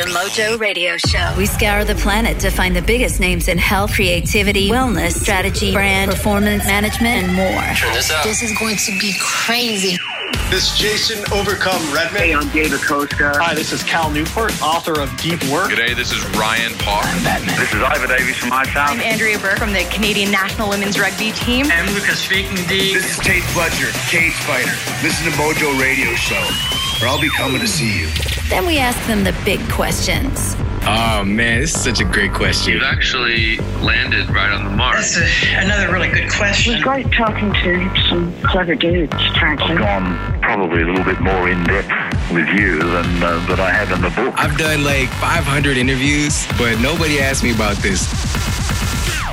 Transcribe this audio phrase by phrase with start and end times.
[0.00, 1.34] The Mojo Radio Show.
[1.36, 6.10] We scour the planet to find the biggest names in health, creativity, wellness, strategy, brand,
[6.10, 7.60] performance, management, and more.
[7.76, 8.24] Turn this up.
[8.24, 9.98] This is going to be crazy.
[10.48, 12.22] This is Jason Overcome Redman.
[12.22, 13.36] Hey, I'm David Koska.
[13.36, 15.70] Hi, this is Cal Newport, author of Deep Work.
[15.70, 17.04] G'day, this is Ryan Parr.
[17.60, 18.96] This is Iva Davies from my town.
[18.96, 21.66] I'm Andrea Burk from the Canadian National Women's Rugby Team.
[21.68, 22.94] I'm Lucas Faking D.
[22.94, 24.72] This is Tate Fletcher, Cage Fighter.
[25.04, 26.40] is the Mojo Radio Show,
[27.02, 28.08] or I'll be coming to see you.
[28.48, 30.56] Then we ask them the big questions.
[30.82, 32.72] Oh man, this is such a great question.
[32.72, 34.96] You've actually landed right on the mark.
[34.96, 36.72] That's a, another really good question.
[36.72, 39.72] It was great talking to some clever dudes, frankly.
[39.72, 43.70] I've gone probably a little bit more in depth with you than uh, that I
[43.70, 44.34] have in the book.
[44.38, 48.08] I've done like 500 interviews, but nobody asked me about this.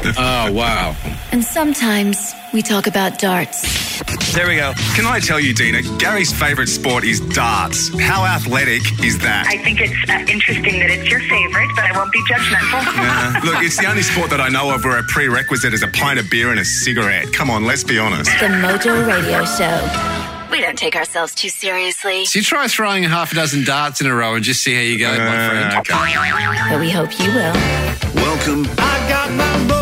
[0.18, 0.96] Oh wow.
[1.32, 3.88] And sometimes we talk about darts.
[4.34, 4.74] There we go.
[4.96, 7.90] Can I tell you, Dina, Gary's favourite sport is darts.
[8.00, 9.48] How athletic is that?
[9.48, 12.84] I think it's uh, interesting that it's your favourite, but I won't be judgmental.
[12.98, 13.42] Yeah.
[13.44, 16.20] Look, it's the only sport that I know of where a prerequisite is a pint
[16.20, 17.32] of beer and a cigarette.
[17.34, 18.30] Come on, let's be honest.
[18.40, 20.28] The Mojo Radio Show.
[20.52, 24.02] We don't take ourselves too seriously, So you try throwing a half a dozen darts
[24.02, 25.74] in a row and just see how you go, my friend.
[25.74, 25.94] Uh, okay.
[26.70, 27.54] but we hope you will.
[28.16, 29.77] Welcome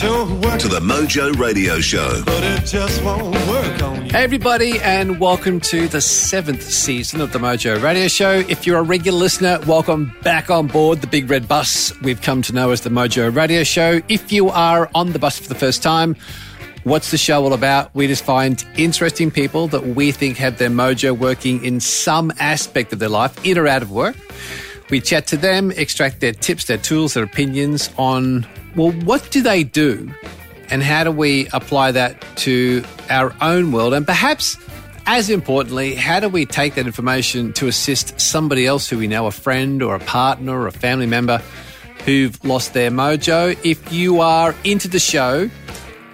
[0.00, 2.22] to the Mojo Radio Show.
[2.24, 4.10] but it just won't work on you.
[4.10, 8.38] Hey, everybody, and welcome to the seventh season of the Mojo Radio Show.
[8.48, 12.40] If you're a regular listener, welcome back on board the big red bus we've come
[12.42, 14.00] to know as the Mojo Radio Show.
[14.08, 16.16] If you are on the bus for the first time,
[16.84, 17.94] what's the show all about?
[17.94, 22.94] We just find interesting people that we think have their mojo working in some aspect
[22.94, 24.16] of their life, in or out of work.
[24.90, 29.42] We chat to them, extract their tips, their tools, their opinions on, well, what do
[29.42, 30.12] they do?
[30.70, 33.94] And how do we apply that to our own world?
[33.94, 34.56] And perhaps,
[35.06, 39.26] as importantly, how do we take that information to assist somebody else who we know,
[39.26, 41.42] a friend or a partner or a family member
[42.04, 43.58] who've lost their mojo?
[43.64, 45.50] If you are into the show,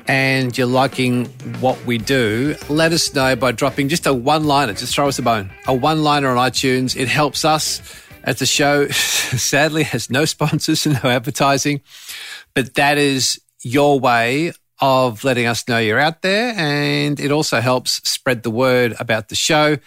[0.08, 1.26] and you're liking
[1.60, 4.72] what we do, let us know by dropping just a one liner.
[4.72, 5.50] Just throw us a bone.
[5.66, 6.96] A one liner on iTunes.
[6.96, 7.80] It helps us
[8.26, 11.80] as the show sadly has no sponsors and no advertising,
[12.54, 16.52] but that is your way of letting us know you're out there.
[16.56, 19.78] And it also helps spread the word about the show.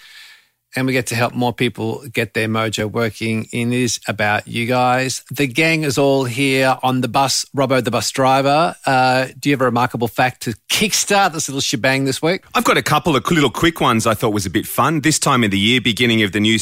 [0.75, 3.47] And we get to help more people get their mojo working.
[3.51, 5.23] It is about you guys.
[5.31, 7.43] The gang is all here on the bus.
[7.57, 8.75] Robbo, the bus driver.
[8.85, 12.43] Uh, do you have a remarkable fact to kickstart this little shebang this week?
[12.53, 15.01] I've got a couple of little quick ones I thought was a bit fun.
[15.01, 16.59] This time of the year, beginning of the new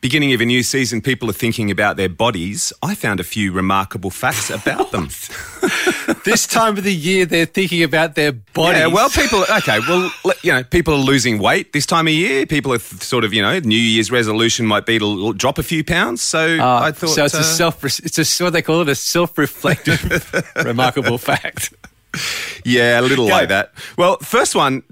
[0.00, 2.72] beginning of a new season, people are thinking about their bodies.
[2.82, 5.08] I found a few remarkable facts about them.
[6.24, 8.80] this time of the year, they're thinking about their bodies.
[8.80, 9.44] Yeah, well, people.
[9.58, 10.10] Okay, well,
[10.42, 12.46] you know, people are losing weight this time of year.
[12.46, 15.84] People are sort of, you know, New Year's resolution might be to drop a few
[15.84, 16.22] pounds.
[16.22, 17.10] So Uh, I thought.
[17.10, 17.24] so.
[17.24, 17.84] It's uh, a self.
[17.84, 21.74] It's a what they call it a self-reflective remarkable fact.
[22.62, 23.32] Yeah, a little Go.
[23.32, 23.72] like that.
[23.96, 24.82] Well, first one,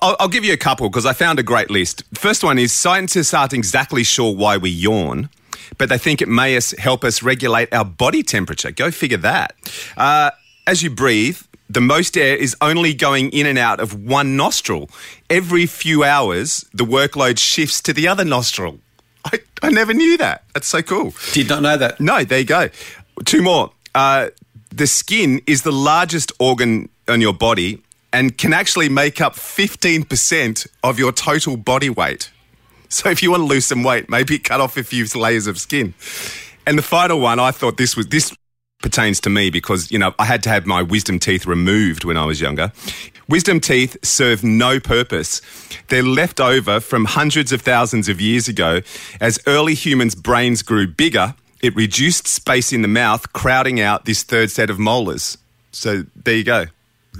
[0.00, 2.02] I'll give you a couple because I found a great list.
[2.14, 5.28] First one is scientists aren't exactly sure why we yawn,
[5.76, 8.70] but they think it may help us regulate our body temperature.
[8.70, 9.54] Go figure that.
[9.98, 10.30] Uh,
[10.66, 11.38] as you breathe,
[11.68, 14.88] the most air is only going in and out of one nostril.
[15.28, 18.78] Every few hours, the workload shifts to the other nostril.
[19.26, 20.44] I, I never knew that.
[20.54, 21.14] That's so cool.
[21.32, 22.00] Did not know that.
[22.00, 22.70] No, there you go.
[23.24, 23.72] Two more.
[23.94, 24.30] Uh,
[24.76, 27.80] the skin is the largest organ on your body
[28.12, 32.30] and can actually make up 15% of your total body weight.
[32.88, 35.58] So if you want to lose some weight, maybe cut off a few layers of
[35.58, 35.94] skin.
[36.66, 38.34] And the final one, I thought this was this
[38.82, 42.16] pertains to me because, you know, I had to have my wisdom teeth removed when
[42.16, 42.72] I was younger.
[43.28, 45.40] Wisdom teeth serve no purpose.
[45.88, 48.80] They're left over from hundreds of thousands of years ago.
[49.20, 54.22] As early humans' brains grew bigger, it reduced space in the mouth, crowding out this
[54.22, 55.38] third set of molars.
[55.72, 56.66] So there you go.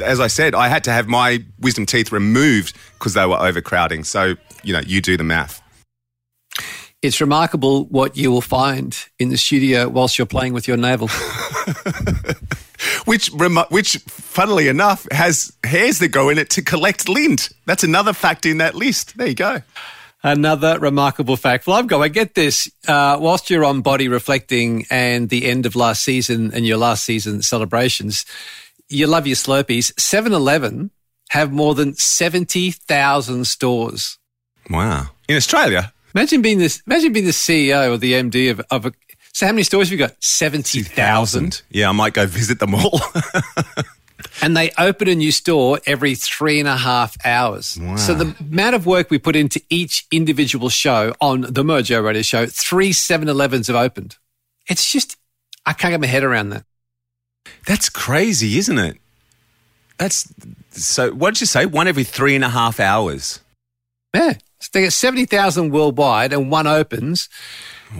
[0.03, 4.05] As I said, I had to have my wisdom teeth removed because they were overcrowding.
[4.05, 5.63] So, you know, you do the math.
[7.01, 11.09] It's remarkable what you will find in the studio whilst you're playing with your navel.
[13.05, 17.51] which, which, funnily enough, has hairs that go in it to collect lint.
[17.67, 19.19] That's another fact in that list.
[19.19, 19.63] There you go.
[20.25, 21.67] Another remarkable fact.
[21.67, 22.67] Well, I've got, I get this.
[22.89, 27.05] Uh, whilst you're on body reflecting and the end of last season and your last
[27.05, 28.25] season celebrations,
[28.89, 29.93] you love your Slurpees.
[30.01, 30.91] 7 Eleven
[31.29, 34.19] have more than 70,000 stores.
[34.71, 35.09] Wow.
[35.29, 35.93] In Australia?
[36.15, 38.93] Imagine being this, imagine being the CEO or the MD of, of a,
[39.35, 40.15] so how many stores have you got?
[40.23, 41.61] 70,000.
[41.71, 43.01] Yeah, I might go visit them all.
[44.43, 47.79] and they open a new store every three and a half hours.
[47.81, 47.97] Wow.
[47.97, 52.23] So the amount of work we put into each individual show on the Mojo Radio
[52.23, 54.17] Show, three 7-Elevens have opened
[54.69, 55.17] It's just,
[55.67, 56.65] I can't get my head around that.
[57.67, 58.97] That's crazy, isn't it?
[59.99, 60.33] That's
[60.71, 61.13] so.
[61.13, 61.67] What did you say?
[61.67, 63.41] One every three and a half hours.
[64.15, 64.35] Yeah.
[64.59, 67.29] So they get 70,000 worldwide and one opens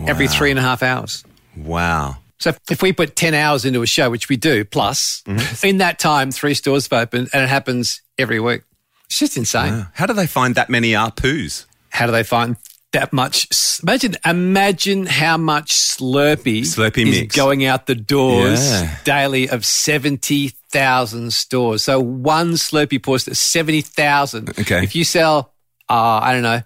[0.07, 1.23] every three and a half hours.
[1.55, 2.17] Wow.
[2.39, 5.67] So if- we put 10 hours into a show, which we do, plus, Mm-hmm.
[5.67, 8.61] in that time, three stores have opened and it happens every week.
[9.09, 9.71] It's just insane.
[9.73, 9.87] Wow.
[9.93, 11.65] How do they find that many ARPUs?
[11.89, 12.57] How do they find
[12.91, 13.47] that much?
[13.83, 17.35] Imagine, imagine how much Slurpee, Slurpee is mix.
[17.35, 18.97] going out the doors Yeah.
[19.05, 21.83] daily of 70,000 stores.
[21.83, 24.49] So one Slurpee pours to 70,000.
[24.59, 24.83] Okay.
[24.83, 25.53] If you sell,
[25.89, 26.61] uh, I don't know,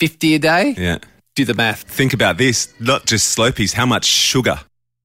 [0.00, 0.98] 50 a day, Yeah.
[1.34, 1.82] do the math.
[1.84, 2.68] Think about this.
[2.80, 3.72] Not just Slurpees.
[3.72, 4.60] How much sugar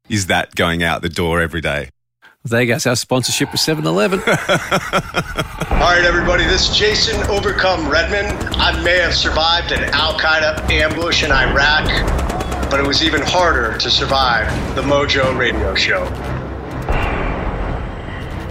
[0.09, 1.89] is that going out the door every day?
[2.45, 2.75] There you go.
[2.75, 4.19] It's our sponsorship with 7 Eleven.
[4.27, 8.35] All right, everybody, this is Jason Overcome Redman.
[8.55, 11.85] I may have survived an Al Qaeda ambush in Iraq,
[12.69, 16.03] but it was even harder to survive the Mojo radio show.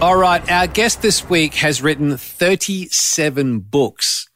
[0.01, 4.27] All right, our guest this week has written 37 books.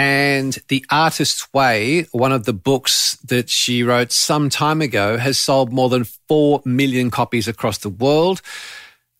[0.00, 5.38] And The Artist's Way, one of the books that she wrote some time ago, has
[5.38, 8.40] sold more than 4 million copies across the world.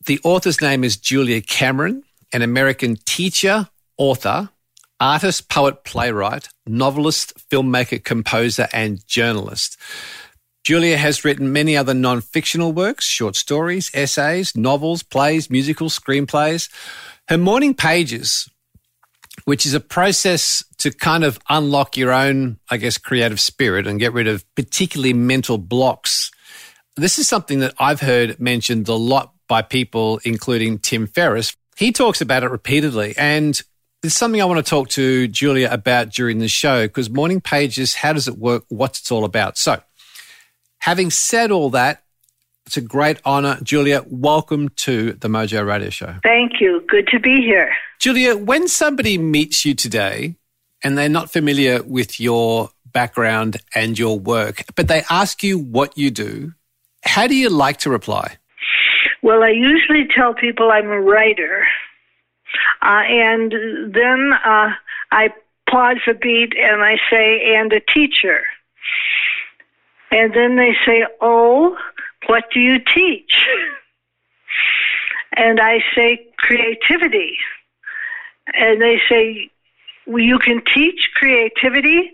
[0.07, 3.69] The author's name is Julia Cameron, an American teacher,
[3.99, 4.49] author,
[4.99, 9.77] artist, poet, playwright, novelist, filmmaker, composer, and journalist.
[10.65, 16.71] Julia has written many other non fictional works, short stories, essays, novels, plays, musicals, screenplays.
[17.29, 18.49] Her morning pages,
[19.51, 23.99] which is a process to kind of unlock your own, I guess, creative spirit and
[23.99, 26.31] get rid of particularly mental blocks.
[26.95, 31.57] This is something that I've heard mentioned a lot by people, including Tim Ferriss.
[31.77, 33.13] He talks about it repeatedly.
[33.19, 33.61] And
[34.05, 37.97] it's something I want to talk to Julia about during the show because morning pages,
[37.97, 38.63] how does it work?
[38.69, 39.59] What's it all about?
[39.59, 39.83] So,
[40.81, 42.05] Having said all that,
[42.71, 43.59] it's a great honor.
[43.65, 46.15] Julia, welcome to the Mojo Radio Show.
[46.23, 46.85] Thank you.
[46.87, 47.73] Good to be here.
[47.99, 50.37] Julia, when somebody meets you today
[50.85, 55.99] and they're not familiar with your background and your work, but they ask you what
[55.99, 56.53] you do,
[57.03, 58.37] how do you like to reply?
[59.21, 61.67] Well, I usually tell people I'm a writer.
[62.83, 63.53] Uh, and
[63.93, 64.71] then uh,
[65.11, 65.35] I
[65.69, 68.45] pause a beat and I say, and a teacher.
[70.13, 71.77] And then they say, Oh,
[72.27, 73.47] what do you teach?
[75.37, 77.37] And I say, Creativity.
[78.55, 79.51] And they say,
[80.07, 82.13] well, You can teach creativity?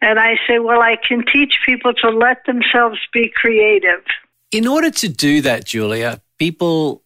[0.00, 4.02] And I say, Well, I can teach people to let themselves be creative.
[4.50, 7.02] In order to do that, Julia, people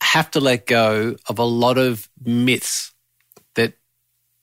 [0.00, 2.94] have to let go of a lot of myths
[3.56, 3.74] that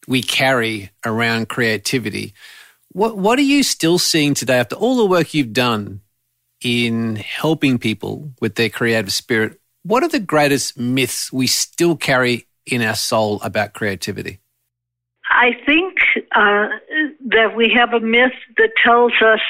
[0.08, 2.34] we carry around creativity.
[2.92, 6.02] What what are you still seeing today after all the work you've done
[6.66, 9.62] in helping people with their creative spirit?
[9.84, 14.40] What are the greatest myths we still carry in our soul about creativity?
[15.30, 15.98] I think
[16.36, 16.70] uh,
[17.28, 19.42] that we have a myth that tells us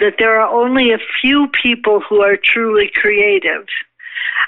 [0.00, 3.66] that there are only a few people who are truly creative.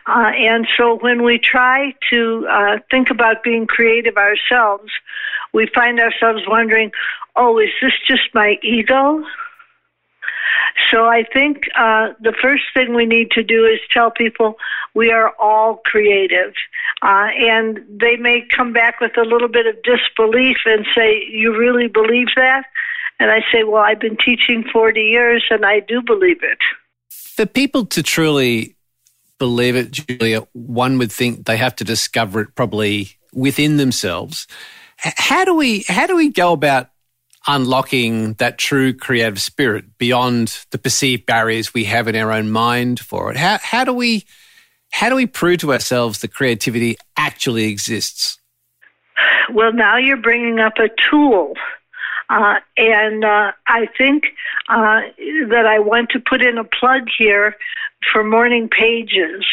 [0.06, 4.90] Uh, and so when we try to uh, think about being creative ourselves,
[5.52, 6.92] we find ourselves wondering,
[7.36, 9.22] oh, is this just my ego?
[10.90, 14.56] So I think uh, the first thing we need to do is tell people
[14.94, 16.52] we are all creative.
[17.02, 21.56] Uh, and they may come back with a little bit of disbelief and say, You
[21.56, 22.64] really believe that?
[23.18, 26.58] And I say, Well, I've been teaching 40 years and I do believe it.
[27.10, 28.76] For people to truly
[29.38, 34.46] believe it, Julia, one would think they have to discover it probably within themselves.
[34.98, 36.90] How do we how do we go about
[37.46, 43.00] unlocking that true creative spirit beyond the perceived barriers we have in our own mind
[43.00, 43.36] for it?
[43.36, 44.24] How how do we
[44.92, 48.38] how do we prove to ourselves that creativity actually exists?
[49.52, 51.54] Well, now you're bringing up a tool.
[52.28, 54.26] Uh, and uh, I think
[54.68, 55.00] uh,
[55.48, 57.56] that I want to put in a plug here
[58.12, 59.44] for morning pages,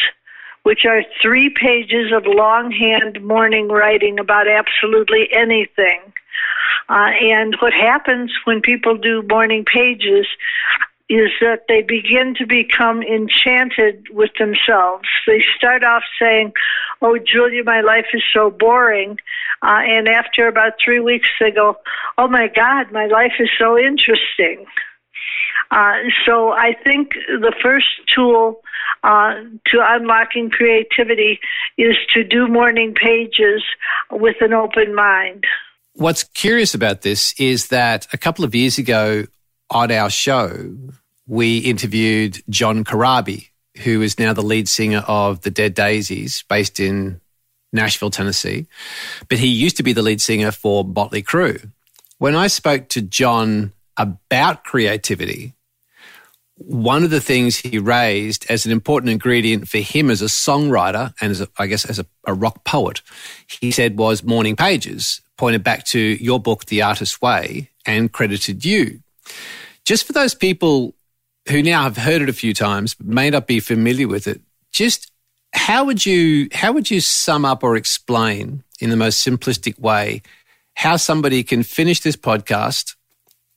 [0.62, 6.00] which are three pages of longhand morning writing about absolutely anything.
[6.88, 10.26] Uh, and what happens when people do morning pages
[11.08, 15.08] is that they begin to become enchanted with themselves.
[15.26, 16.52] They start off saying,
[17.00, 19.18] Oh, Julia, my life is so boring.
[19.62, 21.76] Uh, and after about three weeks, they go,
[22.18, 24.66] Oh my God, my life is so interesting.
[25.70, 28.60] Uh, so I think the first tool
[29.02, 29.34] uh,
[29.66, 31.40] to unlocking creativity
[31.76, 33.62] is to do morning pages
[34.10, 35.44] with an open mind.
[35.98, 39.24] What's curious about this is that a couple of years ago
[39.68, 40.76] on our show,
[41.26, 46.78] we interviewed John Corabi, who is now the lead singer of the Dead Daisies, based
[46.78, 47.20] in
[47.72, 48.68] Nashville, Tennessee.
[49.28, 51.72] But he used to be the lead singer for Motley Crue.
[52.18, 55.54] When I spoke to John about creativity,
[56.58, 61.14] one of the things he raised as an important ingredient for him as a songwriter
[61.20, 63.00] and as a, I guess as a, a rock poet,
[63.46, 68.64] he said was morning pages, pointed back to your book, The Artist's Way, and credited
[68.64, 69.00] you.
[69.84, 70.94] Just for those people
[71.48, 74.40] who now have heard it a few times may not be familiar with it,
[74.72, 75.10] just
[75.54, 80.22] how would you how would you sum up or explain in the most simplistic way
[80.74, 82.94] how somebody can finish this podcast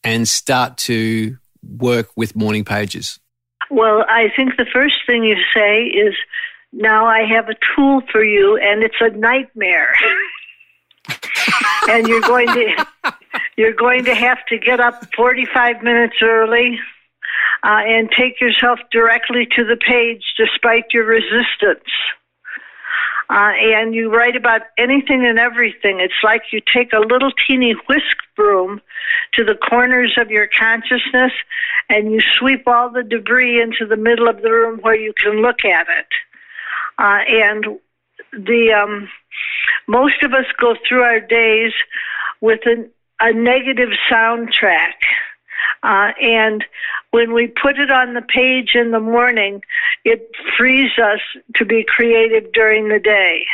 [0.03, 3.19] and start to work with morning pages?
[3.69, 6.15] Well, I think the first thing you say is,
[6.73, 9.93] now I have a tool for you, and it's a nightmare.
[11.89, 12.85] and you're going to
[13.57, 16.79] you're going to have to get up 45 minutes early
[17.63, 21.83] uh, and take yourself directly to the page despite your resistance.
[23.31, 26.01] Uh, and you write about anything and everything.
[26.01, 28.81] It's like you take a little teeny whisk broom
[29.35, 31.31] to the corners of your consciousness
[31.87, 35.41] and you sweep all the debris into the middle of the room where you can
[35.41, 36.07] look at it.
[36.99, 37.79] Uh, and
[38.33, 39.07] the um,
[39.87, 41.71] most of us go through our days
[42.41, 42.89] with an,
[43.21, 44.95] a negative soundtrack.
[45.83, 46.63] Uh, and
[47.11, 49.61] when we put it on the page in the morning,
[50.05, 51.19] it frees us
[51.55, 53.45] to be creative during the day.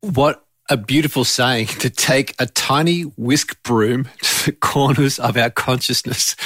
[0.00, 5.50] What a beautiful saying to take a tiny whisk broom to the corners of our
[5.50, 6.36] consciousness.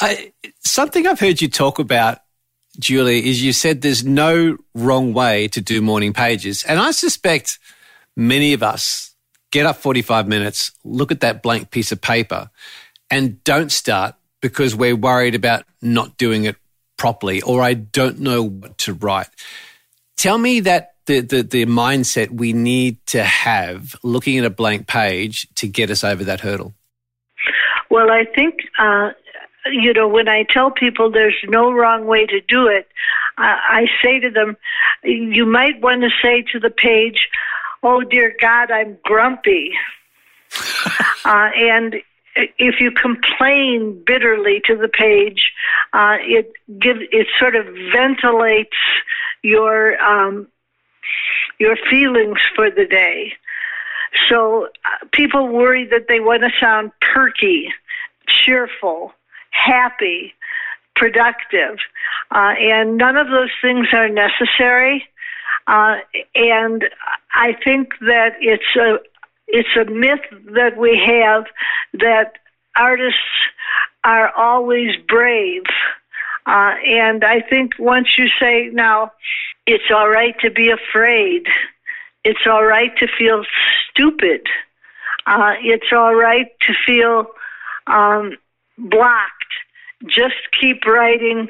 [0.00, 2.18] I, something I've heard you talk about,
[2.78, 6.64] Julie, is you said there's no wrong way to do morning pages.
[6.64, 7.58] And I suspect
[8.16, 9.14] many of us
[9.52, 12.50] get up 45 minutes, look at that blank piece of paper,
[13.10, 16.54] and don't start because we're worried about not doing it
[16.98, 19.30] properly or I don't know what to write.
[20.18, 24.86] Tell me that the, the, the mindset we need to have looking at a blank
[24.86, 26.74] page to get us over that hurdle.
[27.88, 29.12] Well, I think, uh,
[29.72, 32.86] you know, when I tell people there's no wrong way to do it,
[33.38, 34.58] uh, I say to them,
[35.02, 37.30] you might want to say to the page,
[37.82, 39.72] oh, dear God, I'm grumpy.
[41.24, 42.02] uh, and
[42.36, 45.52] if you complain bitterly to the page,
[45.92, 48.76] uh, it it sort of ventilates
[49.42, 50.48] your um,
[51.58, 53.34] your feelings for the day.
[54.28, 57.72] So uh, people worry that they want to sound perky,
[58.28, 59.12] cheerful,
[59.50, 60.34] happy,
[60.96, 61.78] productive,
[62.30, 65.04] uh, and none of those things are necessary.
[65.66, 65.96] Uh,
[66.34, 66.84] and
[67.34, 68.98] I think that it's a
[69.46, 70.20] it's a myth
[70.54, 71.44] that we have
[71.94, 72.34] that
[72.76, 73.18] artists
[74.02, 75.62] are always brave.
[76.46, 79.12] Uh, and I think once you say, now,
[79.66, 81.46] it's all right to be afraid,
[82.22, 83.44] it's all right to feel
[83.90, 84.46] stupid,
[85.26, 87.26] uh, it's all right to feel
[87.86, 88.36] um,
[88.76, 89.30] blocked.
[90.06, 91.48] Just keep writing,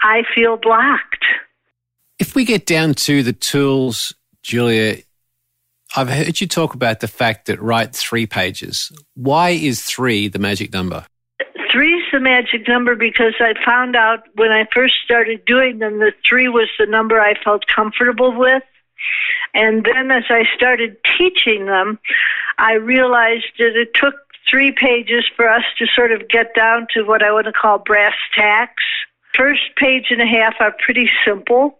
[0.00, 1.24] I feel blocked.
[2.18, 4.98] If we get down to the tools, Julia,
[5.94, 8.90] I've heard you talk about the fact that write three pages.
[9.14, 11.04] Why is three the magic number?
[11.70, 16.00] Three is the magic number because I found out when I first started doing them
[16.00, 18.62] that three was the number I felt comfortable with.
[19.54, 21.98] And then as I started teaching them,
[22.58, 24.14] I realized that it took
[24.50, 27.78] three pages for us to sort of get down to what I want to call
[27.78, 28.82] brass tacks.
[29.34, 31.78] First page and a half are pretty simple.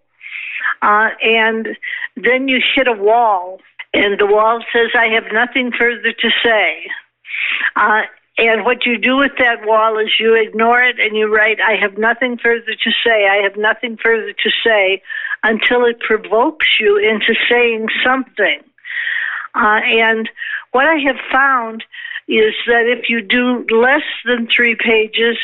[0.81, 1.77] Uh, and
[2.17, 3.61] then you hit a wall
[3.95, 6.91] and the wall says, I have nothing further to say.
[7.77, 8.03] Uh,
[8.39, 11.77] and what you do with that wall is you ignore it and you write, I
[11.77, 13.29] have nothing further to say.
[13.29, 15.03] I have nothing further to say
[15.43, 18.61] until it provokes you into saying something.
[19.55, 20.31] Uh, and
[20.71, 21.85] what I have found
[22.27, 25.37] is that if you do less than three pages,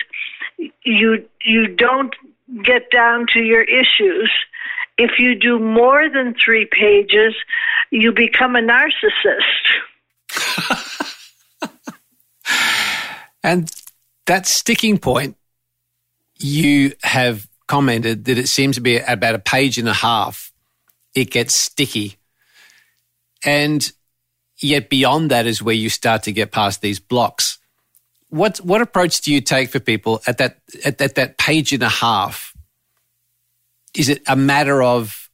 [0.82, 2.14] you you don't
[2.64, 4.30] get down to your issues
[4.96, 7.34] if you do more than three pages,
[7.90, 9.40] you become a narcissist.
[13.42, 13.70] and
[14.26, 15.36] that sticking point,
[16.36, 20.52] you have commented that it seems to be about a page and a half.
[21.14, 22.16] It gets sticky.
[23.44, 23.90] And
[24.58, 27.58] yet beyond that is where you start to get past these blocks.
[28.30, 31.82] What what approach do you take for people at that at, at that page and
[31.82, 32.52] a half?
[33.98, 35.28] Is it a matter of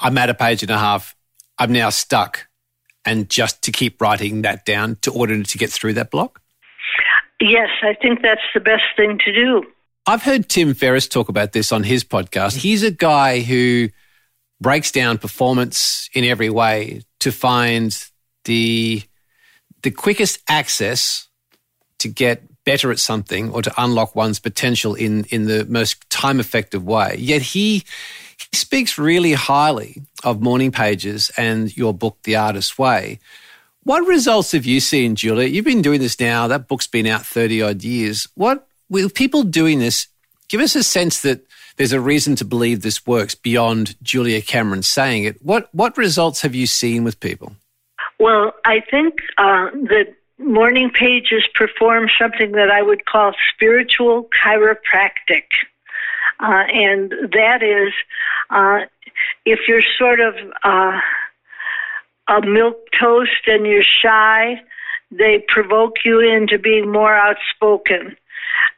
[0.00, 1.14] I'm at a page and a half,
[1.58, 2.48] I'm now stuck,
[3.04, 6.42] and just to keep writing that down to order to get through that block?
[7.40, 9.64] Yes, I think that's the best thing to do.
[10.06, 12.56] I've heard Tim Ferriss talk about this on his podcast.
[12.56, 13.88] He's a guy who
[14.60, 17.96] breaks down performance in every way to find
[18.44, 19.02] the
[19.82, 21.28] the quickest access
[21.98, 26.40] to get better at something or to unlock one's potential in in the most time
[26.40, 27.16] effective way.
[27.18, 27.84] Yet he
[28.50, 33.20] he speaks really highly of morning pages and your book The Artist's Way.
[33.84, 35.48] What results have you seen, Julia?
[35.48, 36.46] You've been doing this now.
[36.46, 38.28] That book's been out 30 odd years.
[38.34, 40.08] What with people doing this,
[40.48, 44.82] give us a sense that there's a reason to believe this works beyond Julia Cameron
[44.82, 45.42] saying it.
[45.42, 47.54] What what results have you seen with people?
[48.18, 55.44] Well, I think uh, that morning pages perform something that I would call spiritual chiropractic.
[56.40, 57.92] Uh, and that is
[58.48, 58.80] uh,
[59.44, 60.98] if you're sort of uh,
[62.28, 64.62] a milk toast and you're shy,
[65.10, 68.16] they provoke you into being more outspoken.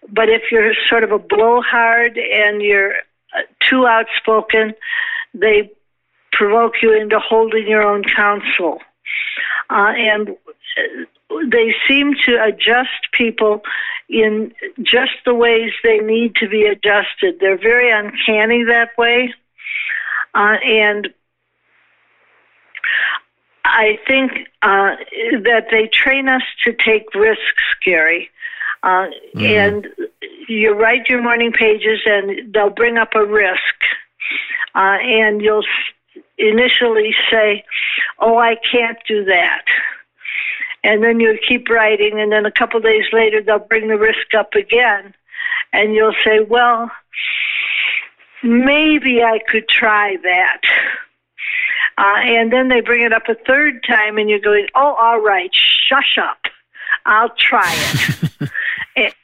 [0.09, 2.95] But if you're sort of a blowhard and you're
[3.37, 4.75] uh, too outspoken,
[5.35, 5.71] they
[6.33, 8.79] provoke you into holding your own counsel.
[9.71, 10.37] Uh, and
[11.51, 13.63] they seem to adjust people
[14.09, 14.53] in
[14.83, 17.39] just the ways they need to be adjusted.
[17.41, 19.35] They're very uncanny that way.
[20.35, 21.09] Uh, and
[23.65, 24.97] I think uh,
[25.45, 28.31] that they train us to take risks, Gary.
[28.83, 29.41] Uh, mm-hmm.
[29.41, 29.89] And
[30.49, 33.59] you write your morning pages, and they'll bring up a risk.
[34.75, 35.65] Uh, and you'll
[36.39, 37.65] initially say,
[38.19, 39.65] Oh, I can't do that.
[40.85, 43.99] And then you keep writing, and then a couple of days later, they'll bring the
[43.99, 45.15] risk up again.
[45.73, 46.91] And you'll say, Well,
[48.43, 50.61] maybe I could try that.
[51.99, 55.21] Uh, and then they bring it up a third time, and you're going, Oh, all
[55.21, 55.51] right,
[55.89, 56.39] shush up.
[57.07, 58.51] I'll try it.
[58.97, 59.15] and,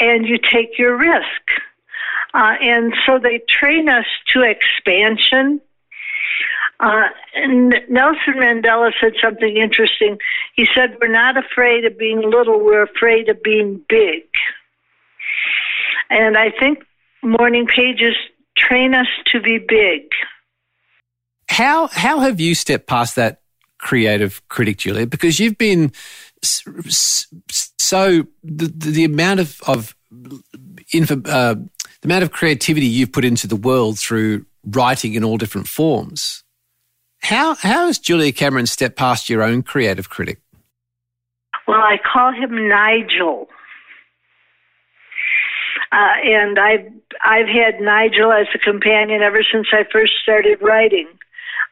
[0.00, 1.42] and you take your risk.
[2.34, 5.60] Uh, and so they train us to expansion.
[6.82, 7.04] Uh,
[7.36, 10.18] and Nelson Mandela said something interesting.
[10.56, 14.24] He said, We're not afraid of being little, we're afraid of being big.
[16.10, 16.84] And I think
[17.22, 18.16] morning pages
[18.56, 20.02] train us to be big.
[21.48, 23.42] How, how have you stepped past that
[23.78, 25.06] creative critic, Julia?
[25.06, 25.92] Because you've been
[26.42, 31.68] so the, the amount of, of uh, the
[32.04, 36.42] amount of creativity you've put into the world through writing in all different forms.
[37.22, 40.40] How how has Julia Cameron stepped past your own creative critic?
[41.68, 43.48] Well, I call him Nigel.
[45.92, 46.86] Uh, and I've
[47.24, 51.06] I've had Nigel as a companion ever since I first started writing.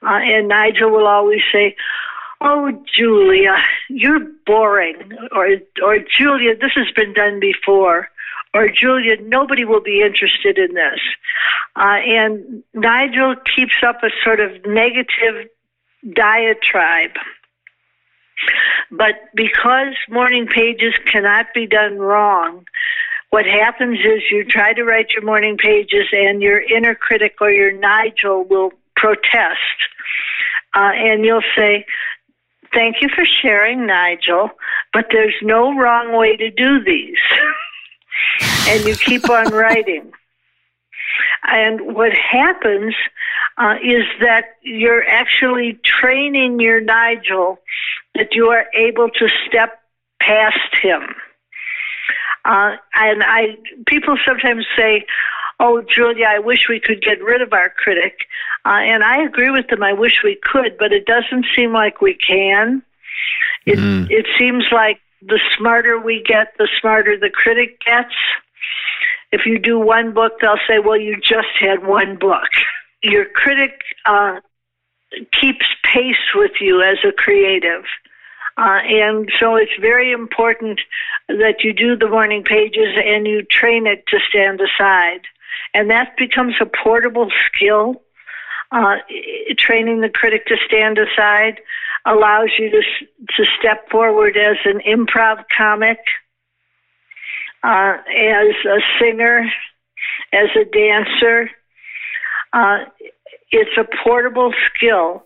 [0.02, 1.74] Uh, and Nigel will always say,
[2.40, 3.56] "Oh, Julia,
[3.88, 8.08] you're boring," or "or Julia, this has been done before,"
[8.52, 11.00] or Julia, nobody will be interested in this.
[11.76, 15.48] Uh, and Nigel keeps up a sort of negative
[16.14, 17.16] diatribe.
[18.90, 22.64] But because morning pages cannot be done wrong,
[23.30, 27.50] what happens is you try to write your morning pages and your inner critic or
[27.50, 29.58] your Nigel will protest.
[30.74, 31.86] Uh, and you'll say,
[32.72, 34.50] Thank you for sharing, Nigel,
[34.92, 37.18] but there's no wrong way to do these.
[38.68, 40.12] and you keep on writing.
[41.42, 42.94] And what happens
[43.58, 47.58] uh, is that you're actually training your Nigel
[48.14, 49.80] that you are able to step
[50.20, 51.14] past him.
[52.44, 53.56] Uh, and I,
[53.86, 55.04] people sometimes say,
[55.58, 58.20] "Oh, Julia, I wish we could get rid of our critic,"
[58.64, 59.82] uh, and I agree with them.
[59.82, 62.82] I wish we could, but it doesn't seem like we can.
[63.66, 64.10] It mm.
[64.10, 68.14] it seems like the smarter we get, the smarter the critic gets.
[69.32, 72.48] If you do one book, they'll say, well, you just had one book.
[73.02, 74.40] Your critic uh,
[75.40, 77.84] keeps pace with you as a creative.
[78.56, 80.80] Uh, and so it's very important
[81.28, 85.20] that you do the morning pages and you train it to stand aside.
[85.72, 88.02] And that becomes a portable skill.
[88.72, 88.98] Uh,
[89.58, 91.60] training the critic to stand aside
[92.06, 92.80] allows you to,
[93.36, 95.98] to step forward as an improv comic
[97.62, 99.44] uh, as a singer,
[100.32, 101.50] as a dancer.
[102.52, 102.78] Uh,
[103.50, 105.24] it's a portable skill.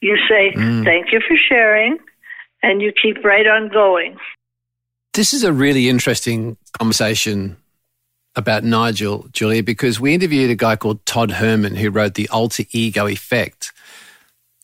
[0.00, 0.84] You say, mm.
[0.84, 1.98] thank you for sharing,
[2.62, 4.16] and you keep right on going.
[5.14, 7.56] This is a really interesting conversation
[8.34, 12.64] about Nigel, Julia, because we interviewed a guy called Todd Herman who wrote The Alter
[12.70, 13.71] Ego Effect.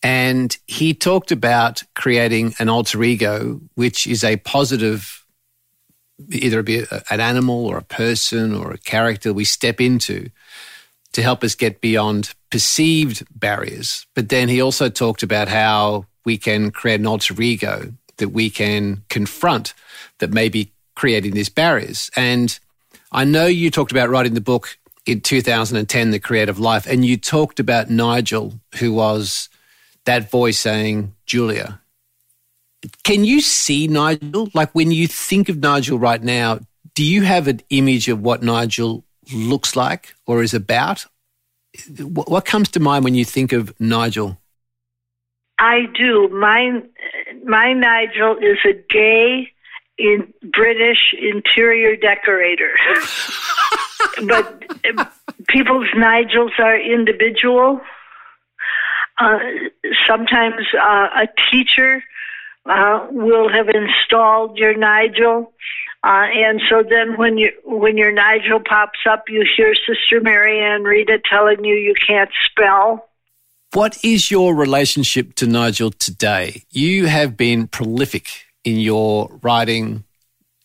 [0.02, 5.24] And he talked about creating an alter ego, which is a positive
[6.30, 10.30] either be an animal or a person or a character we step into
[11.12, 14.06] to help us get beyond perceived barriers.
[14.14, 18.50] But then he also talked about how we can create an alter ego that we
[18.50, 19.74] can confront
[20.18, 22.10] that may be creating these barriers.
[22.16, 22.58] And
[23.12, 27.16] I know you talked about writing the book in 2010, The Creative Life, and you
[27.16, 29.48] talked about Nigel, who was
[30.08, 31.82] that voice saying, Julia.
[33.04, 34.48] Can you see Nigel?
[34.54, 36.60] Like when you think of Nigel right now,
[36.94, 41.04] do you have an image of what Nigel looks like or is about?
[42.00, 44.38] What comes to mind when you think of Nigel?
[45.58, 46.28] I do.
[46.28, 46.82] My
[47.44, 49.52] my Nigel is a gay
[49.98, 52.72] in British interior decorator.
[54.26, 54.64] but
[54.96, 55.04] uh,
[55.48, 57.82] people's Nigels are individual.
[59.18, 59.38] Uh,
[60.06, 62.02] sometimes uh, a teacher
[62.66, 65.52] uh, will have installed your Nigel.
[66.04, 70.84] Uh, and so then when you when your Nigel pops up, you hear Sister Marianne
[70.84, 73.08] read it telling you you can't spell.
[73.72, 76.62] What is your relationship to Nigel today?
[76.70, 80.04] You have been prolific in your writing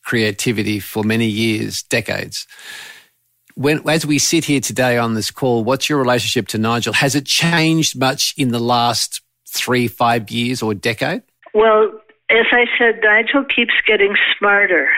[0.04, 2.46] creativity for many years, decades.
[3.56, 6.94] When, as we sit here today on this call, what's your relationship to Nigel?
[6.94, 11.22] Has it changed much in the last three, five years or decade?
[11.54, 11.92] Well,
[12.30, 14.90] as I said, Nigel keeps getting smarter.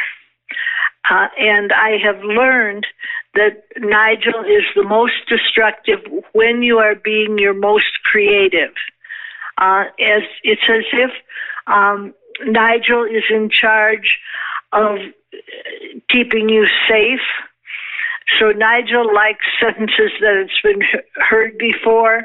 [1.10, 2.88] Uh, and I have learned
[3.36, 6.00] that Nigel is the most destructive
[6.32, 8.74] when you are being your most creative.
[9.58, 11.12] Uh, as it's as if
[11.68, 12.14] um,
[12.46, 14.18] Nigel is in charge
[14.72, 14.98] of
[16.10, 17.22] keeping you safe.
[18.40, 20.82] So Nigel likes sentences that it's been
[21.16, 22.24] heard before.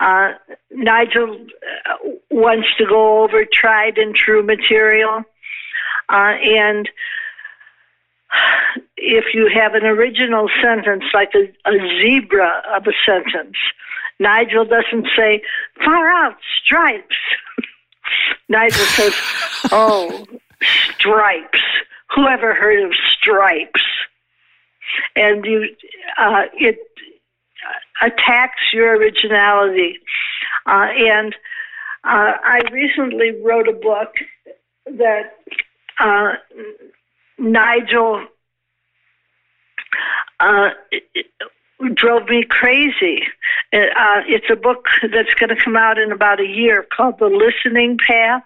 [0.00, 0.32] Uh,
[0.70, 1.46] Nigel
[1.88, 5.24] uh, wants to go over tried and true material,
[6.08, 6.88] uh, and
[8.96, 13.56] if you have an original sentence, like a, a zebra of a sentence,
[14.18, 15.42] Nigel doesn't say,
[15.84, 17.16] far out, stripes.
[18.48, 19.14] Nigel says,
[19.72, 20.26] oh,
[20.62, 21.60] stripes.
[22.14, 23.82] Who ever heard of stripes?
[25.16, 25.68] And you,
[26.18, 26.78] uh, it
[28.02, 29.98] attacks your originality.
[30.66, 31.34] Uh, and
[32.04, 34.14] uh, I recently wrote a book
[34.86, 35.34] that
[35.98, 36.32] uh,
[37.38, 38.26] Nigel
[40.38, 40.70] uh,
[41.94, 43.22] drove me crazy.
[43.72, 47.26] Uh, it's a book that's going to come out in about a year called The
[47.26, 48.42] Listening Path.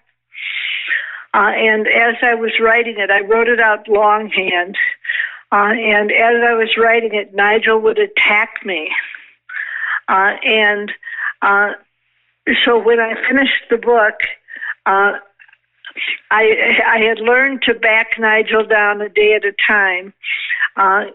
[1.33, 4.77] Uh, and as I was writing it, I wrote it out longhand.
[5.55, 8.89] Uh, and as I was writing it, Nigel would attack me.
[10.09, 10.91] Uh, and
[11.41, 11.69] uh,
[12.65, 14.15] so when I finished the book,
[14.85, 15.13] uh,
[16.29, 20.13] I I had learned to back Nigel down a day at a time,
[20.75, 21.05] uh,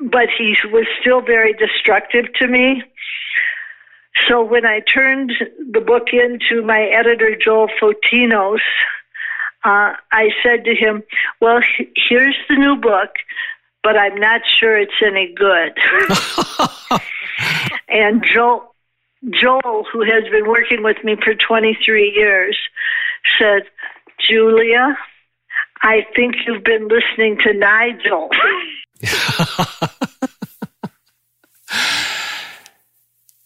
[0.00, 2.82] but he was still very destructive to me.
[4.26, 5.32] So when I turned
[5.70, 8.58] the book into my editor Joel Fotinos,
[9.64, 11.02] uh, I said to him,
[11.40, 11.60] "Well,
[12.08, 13.10] here's the new book."
[13.82, 15.76] But I'm not sure it's any good.
[17.88, 18.74] and Joel,
[19.30, 22.56] Joel, who has been working with me for 23 years,
[23.38, 23.64] said,
[24.26, 24.96] Julia,
[25.82, 28.30] I think you've been listening to Nigel.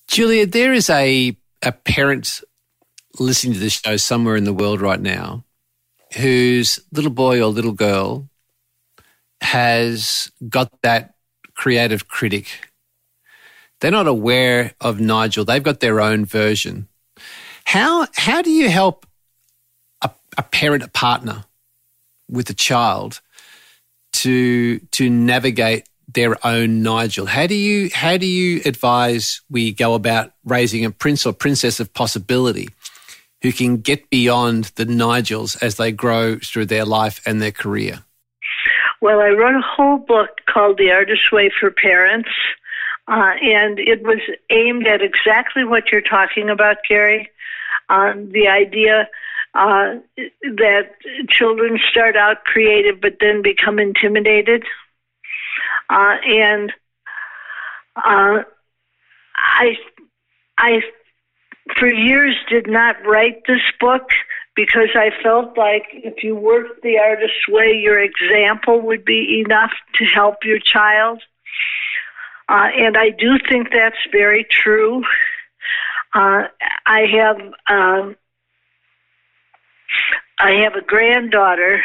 [0.08, 2.42] Julia, there is a, a parent
[3.18, 5.44] listening to this show somewhere in the world right now
[6.16, 8.28] whose little boy or little girl
[9.40, 11.14] has got that
[11.54, 12.68] creative critic
[13.80, 15.44] they're not aware of Nigel.
[15.44, 16.88] They've got their own version.
[17.64, 19.06] How how do you help
[20.02, 21.44] a, a parent, a partner
[22.28, 23.20] with a child
[24.14, 27.26] to to navigate their own Nigel?
[27.26, 31.78] How do you how do you advise we go about raising a prince or princess
[31.78, 32.68] of possibility
[33.42, 38.04] who can get beyond the Nigels as they grow through their life and their career?
[39.00, 42.28] Well, I wrote a whole book called The Artist's Way for Parents
[43.08, 44.20] uh, and it was
[44.50, 47.30] aimed at exactly what you're talking about, Gary.
[47.88, 49.08] Um, the idea
[49.54, 49.94] uh,
[50.42, 50.90] that
[51.30, 54.62] children start out creative but then become intimidated.
[55.88, 56.70] Uh, and
[57.96, 58.42] uh,
[59.36, 59.78] I,
[60.58, 60.82] I,
[61.76, 64.10] for years, did not write this book
[64.54, 69.72] because I felt like if you worked the artist's way, your example would be enough
[69.96, 71.22] to help your child.
[72.48, 75.04] Uh, and I do think that's very true.
[76.14, 76.44] Uh,
[76.86, 77.36] I have
[77.68, 78.16] um,
[80.40, 81.82] I have a granddaughter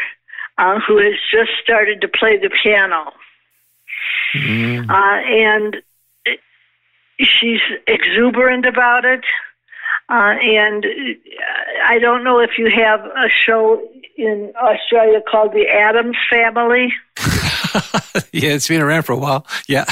[0.58, 3.12] uh, who has just started to play the piano.
[4.34, 4.88] Mm.
[4.88, 5.76] Uh, and
[7.18, 9.24] she's exuberant about it.
[10.08, 10.84] Uh, and
[11.84, 13.82] I don't know if you have a show
[14.16, 16.92] in Australia called The Addams Family.
[18.32, 19.46] yeah, it's been around for a while.
[19.66, 19.86] Yeah.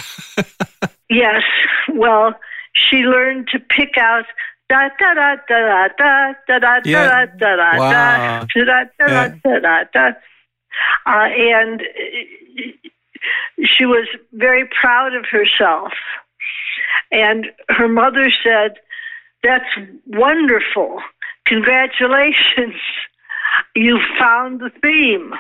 [1.11, 1.43] yes.
[1.89, 2.35] Well,
[2.75, 4.25] she learned to pick out
[4.69, 9.59] da da da da da da da da da da da da da da da
[9.61, 10.13] da da.
[11.07, 11.83] Uh, and
[13.65, 15.93] she was very proud of herself.
[17.11, 18.77] And her mother said,
[19.43, 19.69] That's
[20.07, 21.01] wonderful.
[21.47, 22.75] Congratulations.
[23.77, 25.35] You found the theme.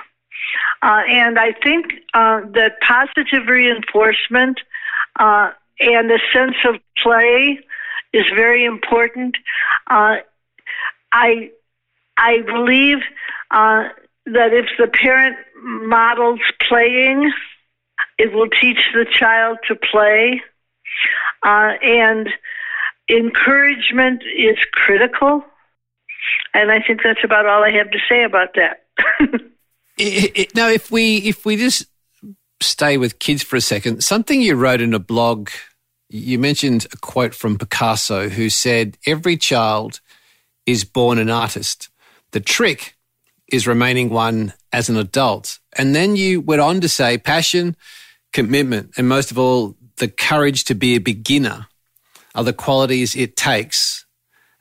[0.82, 4.60] Uh, and I think uh, that positive reinforcement
[5.18, 7.58] uh, and a sense of play
[8.12, 9.36] is very important.
[9.90, 10.16] Uh,
[11.10, 11.50] I
[12.18, 12.98] I believe
[13.50, 13.88] uh,
[14.26, 17.32] that if the parent models playing,
[18.18, 20.42] it will teach the child to play.
[21.42, 22.28] Uh, and
[23.12, 25.44] encouragement is critical.
[26.55, 28.85] And I think that's about all I have to say about that.
[30.01, 31.87] I- I- now, if we if we just
[32.61, 35.51] stay with kids for a second, something you wrote in a blog,
[36.09, 40.01] you mentioned a quote from Picasso, who said, "Every child
[40.66, 41.88] is born an artist.
[42.33, 42.94] The trick
[43.51, 47.77] is remaining one as an adult." And then you went on to say, "Passion,
[48.33, 51.66] commitment, and most of all, the courage to be a beginner
[52.34, 54.04] are the qualities it takes,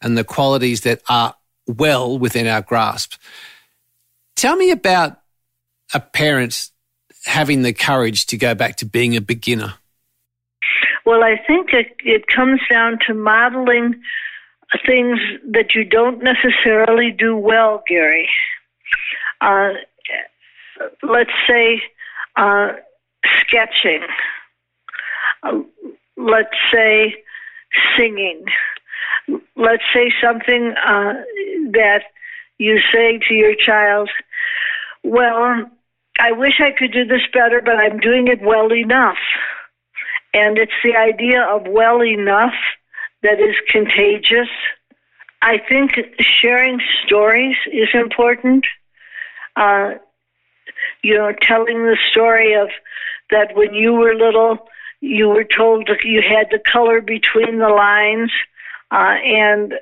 [0.01, 1.35] and the qualities that are
[1.67, 3.15] well within our grasp."
[4.35, 5.19] Tell me about
[5.93, 6.69] a parent
[7.25, 9.75] having the courage to go back to being a beginner.
[11.05, 14.01] Well, I think it, it comes down to modeling
[14.85, 15.19] things
[15.51, 18.29] that you don't necessarily do well, Gary.
[19.41, 19.73] Uh,
[21.03, 21.81] let's say
[22.35, 22.73] uh,
[23.39, 24.01] sketching.
[25.43, 25.59] Uh,
[26.17, 27.15] let's say
[27.97, 28.45] singing.
[29.55, 31.13] Let's say something uh,
[31.73, 32.03] that
[32.57, 34.09] you say to your child,
[35.03, 35.65] well,
[36.19, 39.17] I wish I could do this better, but I'm doing it well enough.
[40.33, 42.53] And it's the idea of well enough
[43.23, 44.49] that is contagious.
[45.41, 48.65] I think sharing stories is important.
[49.55, 49.95] Uh,
[51.01, 52.69] you know, telling the story of
[53.31, 54.59] that when you were little,
[55.01, 58.31] you were told that you had to color between the lines,
[58.91, 59.73] uh, and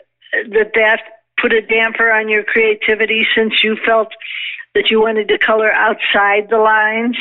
[0.52, 1.02] that that
[1.40, 4.10] put a damper on your creativity since you felt
[4.76, 7.18] that you wanted to color outside the lines.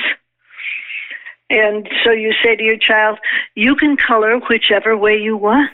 [1.51, 3.19] And so you say to your child,
[3.55, 5.71] you can color whichever way you want.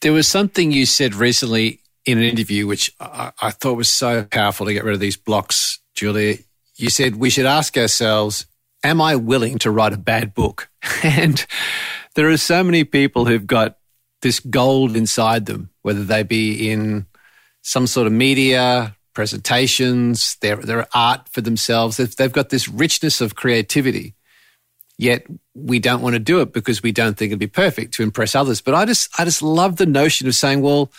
[0.00, 4.24] There was something you said recently in an interview which I, I thought was so
[4.24, 6.36] powerful to get rid of these blocks, Julia.
[6.76, 8.46] You said we should ask ourselves,
[8.84, 10.70] am I willing to write a bad book?
[11.02, 11.44] And
[12.14, 13.78] there are so many people who've got
[14.22, 17.06] this gold inside them, whether they be in
[17.62, 21.96] some sort of media, presentations, their, their art for themselves.
[21.96, 24.14] They've, got this richness of creativity.
[24.96, 28.02] Yet we don't want to do it because we don't think it'd be perfect to
[28.02, 28.60] impress others.
[28.60, 30.92] But I just, I just love the notion of saying, well,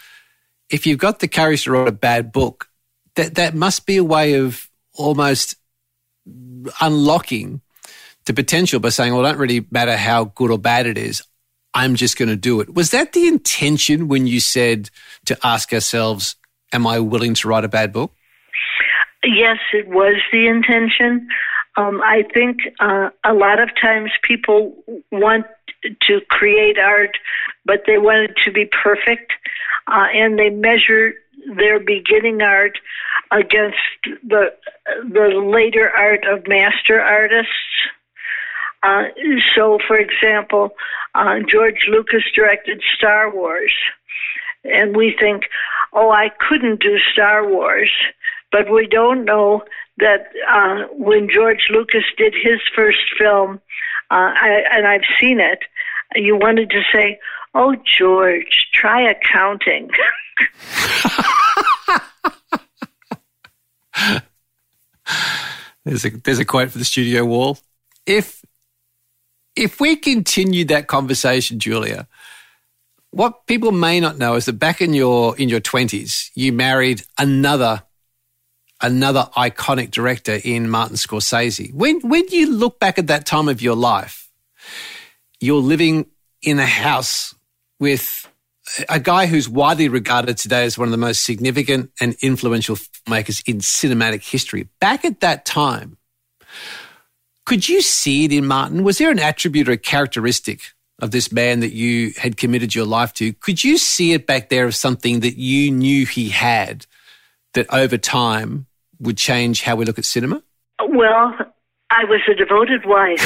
[0.70, 2.68] if you've got the courage to write a bad book,
[3.16, 5.56] that, that must be a way of almost
[6.82, 7.62] unlocking
[8.26, 11.24] the potential by saying, well, it don't really matter how good or bad it is.
[11.74, 12.74] I'm just going to do it.
[12.74, 14.90] Was that the intention when you said
[15.26, 16.36] to ask ourselves,
[16.74, 18.12] am I willing to write a bad book?
[19.24, 21.28] Yes, it was the intention.
[21.78, 24.76] Um, I think uh, a lot of times people
[25.12, 25.46] want
[26.04, 27.18] to create art,
[27.66, 29.34] but they want it to be perfect,
[29.88, 31.14] uh, and they measure
[31.58, 32.78] their beginning art
[33.32, 33.78] against
[34.24, 34.54] the
[35.04, 37.52] the later art of master artists.
[38.84, 39.04] Uh,
[39.56, 40.70] so, for example,
[41.16, 43.74] uh, George Lucas directed Star Wars,
[44.64, 45.44] and we think,
[45.94, 47.92] "Oh, I couldn't do Star Wars,"
[48.52, 49.64] but we don't know
[49.98, 53.62] that uh, when George Lucas did his first film,
[54.12, 55.60] uh, I, and I've seen it,
[56.16, 57.20] you wanted to say,
[57.54, 59.90] "Oh, George, try accounting."
[65.86, 67.60] There's a there's a quote for the studio wall.
[68.06, 68.44] If
[69.56, 72.08] if we continue that conversation, Julia,
[73.12, 77.04] what people may not know is that back in your in your twenties, you married
[77.18, 77.84] another
[78.82, 81.74] another iconic director in Martin Scorsese.
[81.74, 84.30] When when you look back at that time of your life,
[85.40, 86.08] you're living
[86.42, 87.34] in a house
[87.80, 88.30] with
[88.90, 93.48] a guy who's widely regarded today as one of the most significant and influential filmmakers
[93.48, 94.68] in cinematic history.
[94.82, 95.98] Back at that time,
[97.46, 98.84] Could you see it in Martin?
[98.84, 100.62] Was there an attribute or a characteristic
[101.00, 103.34] of this man that you had committed your life to?
[103.34, 106.86] Could you see it back there as something that you knew he had
[107.54, 108.66] that over time
[109.00, 110.42] would change how we look at cinema?
[110.82, 111.36] Well,
[111.92, 113.22] I was a devoted wife.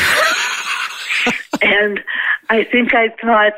[1.61, 2.01] and
[2.49, 3.53] I think I thought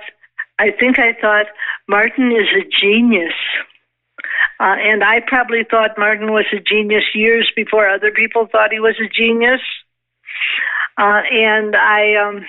[0.60, 1.47] I think I thought
[1.88, 3.34] Martin is a genius.
[4.60, 8.80] Uh, and I probably thought Martin was a genius years before other people thought he
[8.80, 9.62] was a genius.
[10.97, 12.45] Uh, and I, um,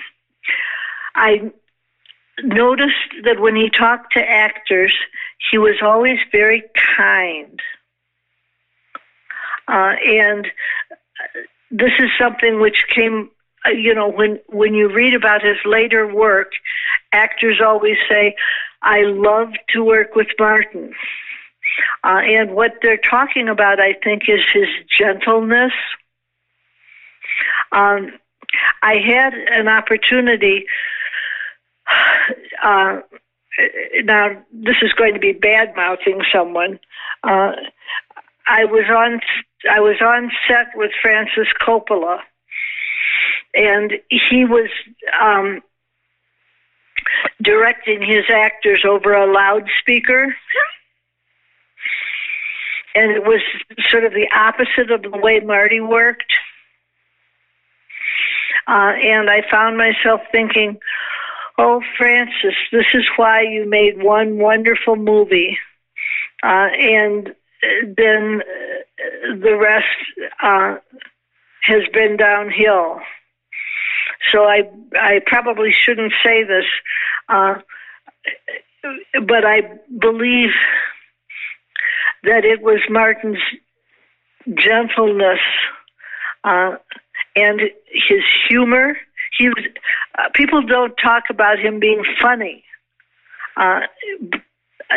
[1.15, 1.51] I
[2.43, 4.93] noticed that when he talked to actors,
[5.51, 6.63] he was always very
[6.97, 7.59] kind.
[9.67, 10.47] Uh, and
[11.71, 13.29] this is something which came,
[13.65, 16.51] uh, you know, when when you read about his later work,
[17.13, 18.35] actors always say,
[18.81, 20.93] "I love to work with Martin."
[22.03, 25.73] Uh, and what they're talking about, I think, is his gentleness.
[27.73, 28.11] Um,
[28.81, 30.65] I had an opportunity.
[32.63, 33.01] Uh,
[34.03, 36.79] now, this is going to be bad mouthing someone.
[37.23, 37.51] Uh,
[38.47, 39.19] I was on
[39.69, 42.19] I was on set with Francis Coppola,
[43.53, 44.69] and he was
[45.21, 45.61] um,
[47.41, 50.35] directing his actors over a loudspeaker.
[52.95, 53.41] And it was
[53.89, 56.31] sort of the opposite of the way Marty worked.
[58.67, 60.79] Uh, and I found myself thinking,
[61.57, 65.57] oh, Francis, this is why you made one wonderful movie.
[66.41, 67.35] Uh, and
[67.85, 68.41] then
[69.41, 70.75] the rest uh,
[71.63, 72.99] has been downhill.
[74.31, 76.65] So I I probably shouldn't say this,
[77.29, 77.55] uh,
[79.27, 80.51] but I believe
[82.23, 83.39] that it was Martin's
[84.47, 85.39] gentleness
[86.43, 86.75] uh,
[87.35, 88.97] and his humor.
[89.37, 89.65] He was,
[90.17, 92.63] uh, people don't talk about him being funny.
[93.57, 93.81] Uh,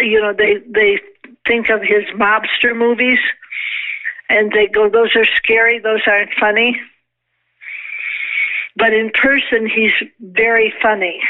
[0.01, 1.01] you know, they they
[1.46, 3.18] think of his mobster movies,
[4.29, 5.79] and they go, "Those are scary.
[5.79, 6.81] Those aren't funny."
[8.77, 11.22] But in person, he's very funny.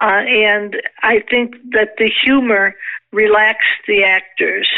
[0.00, 2.74] Uh, and I think that the humor
[3.12, 4.68] relaxed the actors.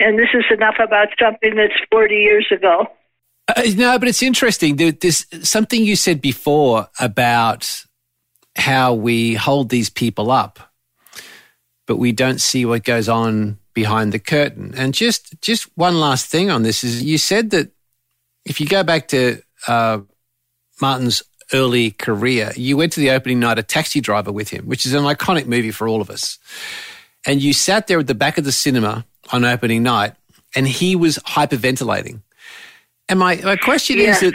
[0.00, 2.86] And this is enough about something that's 40 years ago.
[3.56, 4.76] Uh, no, but it's interesting.
[4.76, 7.84] There, there's something you said before about
[8.56, 10.60] how we hold these people up,
[11.86, 14.74] but we don't see what goes on behind the curtain.
[14.76, 17.72] And just just one last thing on this is you said that
[18.44, 19.98] if you go back to uh,
[20.80, 24.86] Martin's early career, you went to the opening night of Taxi Driver with him, which
[24.86, 26.38] is an iconic movie for all of us.
[27.26, 30.14] And you sat there at the back of the cinema on opening night,
[30.54, 32.22] and he was hyperventilating.
[33.10, 34.34] And my, my question is that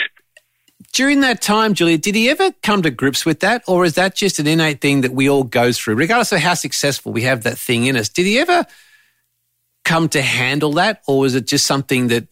[0.91, 3.63] during that time, Julia, did he ever come to grips with that?
[3.67, 6.55] Or is that just an innate thing that we all go through, regardless of how
[6.55, 8.09] successful we have that thing in us?
[8.09, 8.65] Did he ever
[9.85, 11.01] come to handle that?
[11.07, 12.27] Or is it just something that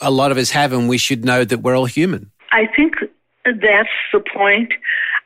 [0.00, 2.30] a lot of us have and we should know that we're all human?
[2.52, 2.94] I think
[3.44, 4.72] that's the point.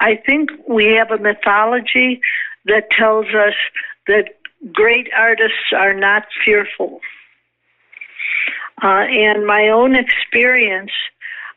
[0.00, 2.22] I think we have a mythology
[2.64, 3.54] that tells us
[4.06, 4.38] that
[4.72, 7.00] great artists are not fearful.
[8.82, 10.92] Uh, and my own experience,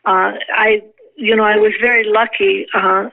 [0.06, 0.82] uh, I,
[1.16, 3.10] you know, I was very lucky uh,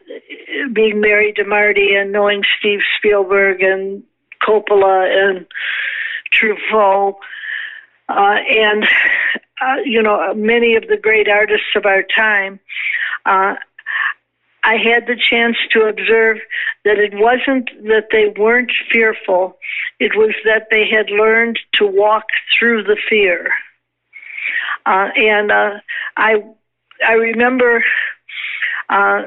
[0.72, 4.04] being married to Marty and knowing Steve Spielberg and
[4.46, 5.46] Coppola and
[6.32, 7.16] Truffaut,
[8.08, 8.84] uh, and
[9.60, 12.60] uh, you know many of the great artists of our time.
[13.24, 13.54] Uh,
[14.62, 16.38] I had the chance to observe
[16.84, 19.58] that it wasn't that they weren't fearful,
[20.00, 22.24] it was that they had learned to walk
[22.56, 23.50] through the fear.
[24.86, 25.70] Uh, and uh,
[26.16, 26.42] I,
[27.06, 27.84] I remember
[28.88, 29.22] uh,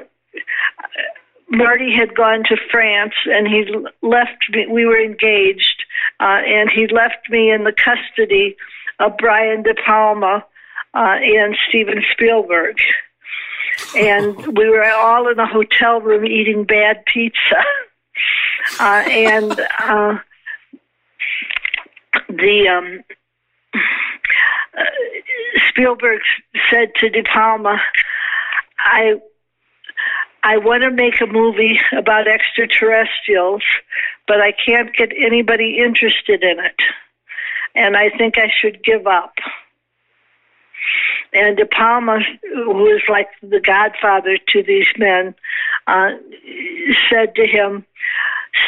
[1.49, 3.65] Marty had gone to France and he
[4.01, 5.83] left me, we were engaged,
[6.19, 8.55] uh, and he left me in the custody
[8.99, 10.45] of Brian De Palma
[10.93, 12.77] uh, and Steven Spielberg
[13.95, 17.37] and we were all in a hotel room eating bad pizza.
[18.79, 20.19] Uh, and uh,
[22.27, 23.03] the um,
[25.69, 26.21] Spielberg
[26.69, 27.81] said to De Palma,
[28.77, 29.19] "I."
[30.41, 33.61] I want to make a movie about extraterrestrials,
[34.25, 36.79] but I can't get anybody interested in it.
[37.75, 39.33] And I think I should give up.
[41.33, 42.19] And De Palma,
[42.53, 45.35] who is like the godfather to these men,
[45.87, 46.11] uh,
[47.09, 47.85] said to him,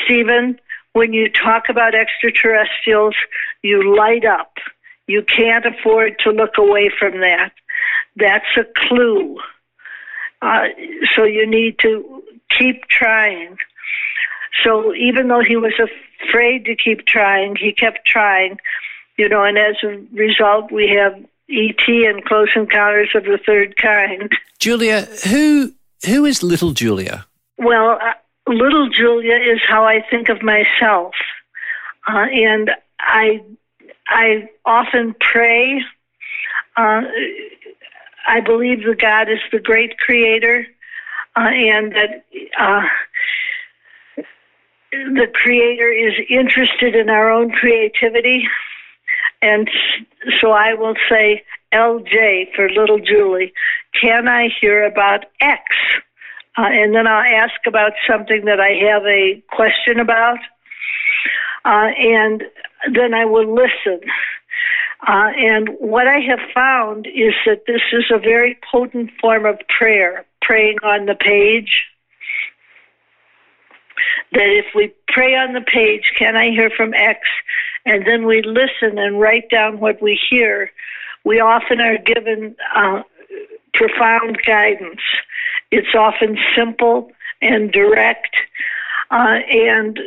[0.03, 0.59] Steven,
[0.93, 3.15] when you talk about extraterrestrials,
[3.63, 4.57] you light up.
[5.07, 7.51] You can't afford to look away from that.
[8.15, 9.37] That's a clue.
[10.41, 10.67] Uh,
[11.15, 12.23] so you need to
[12.57, 13.57] keep trying.
[14.63, 18.57] So even though he was afraid to keep trying, he kept trying,
[19.17, 21.13] you know, and as a result, we have
[21.49, 24.31] ET and Close Encounters of the Third Kind.
[24.59, 25.73] Julia, who
[26.05, 27.25] who is little Julia?
[27.57, 28.13] Well, uh,
[28.47, 31.13] little Julia is how I think of myself,
[32.07, 33.41] uh, and I
[34.11, 35.81] I often pray.
[36.75, 37.01] Uh,
[38.27, 40.67] I believe that God is the great creator,
[41.35, 42.25] uh, and that
[42.59, 42.81] uh,
[44.91, 48.47] the creator is interested in our own creativity.
[49.41, 49.69] And
[50.39, 51.43] so I will say,
[51.73, 53.53] LJ for little Julie,
[53.99, 55.63] can I hear about X?
[56.57, 60.39] Uh, and then I'll ask about something that I have a question about.
[61.63, 62.43] Uh, and
[62.93, 64.01] then I will listen.
[65.07, 69.59] Uh, and what I have found is that this is a very potent form of
[69.67, 71.83] prayer, praying on the page.
[74.33, 77.19] That if we pray on the page, can I hear from X?
[77.85, 80.71] And then we listen and write down what we hear,
[81.23, 83.01] we often are given uh,
[83.73, 85.01] profound guidance.
[85.71, 87.11] It's often simple
[87.41, 88.35] and direct
[89.11, 89.99] uh, and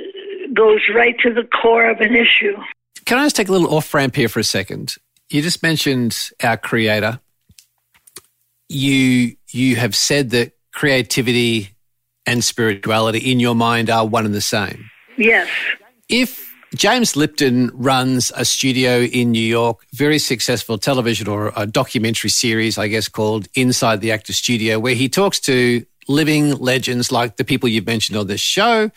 [0.55, 2.57] goes right to the core of an issue.
[3.05, 4.95] Can I just take a little off ramp here for a second?
[5.31, 7.21] You just mentioned our creator.
[8.69, 11.71] You you have said that creativity
[12.27, 14.91] and spirituality in your mind are one and the same.
[15.17, 15.49] Yes.
[16.09, 22.31] If James Lipton runs a studio in New York, very successful television or a documentary
[22.31, 27.37] series, I guess, called Inside the Actor Studio, where he talks to living legends like
[27.37, 28.91] the people you've mentioned on this show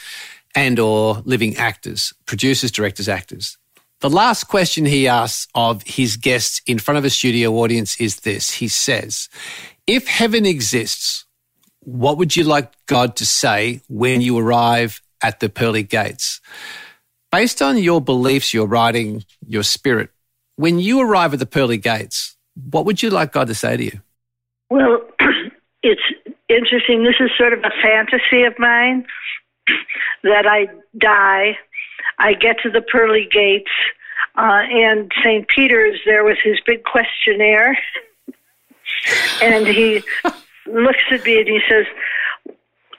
[0.55, 3.57] and or living actors, producers, directors, actors.
[3.99, 8.17] The last question he asks of his guests in front of a studio audience is
[8.21, 8.51] this.
[8.51, 9.27] He says,
[9.87, 11.25] if heaven exists,
[11.79, 16.41] what would you like God to say when you arrive at the pearly gates?
[17.31, 20.11] Based on your beliefs, your writing, your spirit,
[20.57, 22.35] when you arrive at the pearly gates,
[22.69, 24.01] what would you like God to say to you?
[24.69, 25.01] Well,
[25.83, 26.01] it's
[26.49, 27.03] interesting.
[27.03, 29.05] This is sort of a fantasy of mine
[30.23, 30.67] that I
[30.97, 31.57] die,
[32.17, 33.71] I get to the pearly gates,
[34.37, 35.47] uh, and St.
[35.47, 37.77] Peter is there with his big questionnaire.
[39.41, 40.03] and he
[40.65, 41.85] looks at me and he says,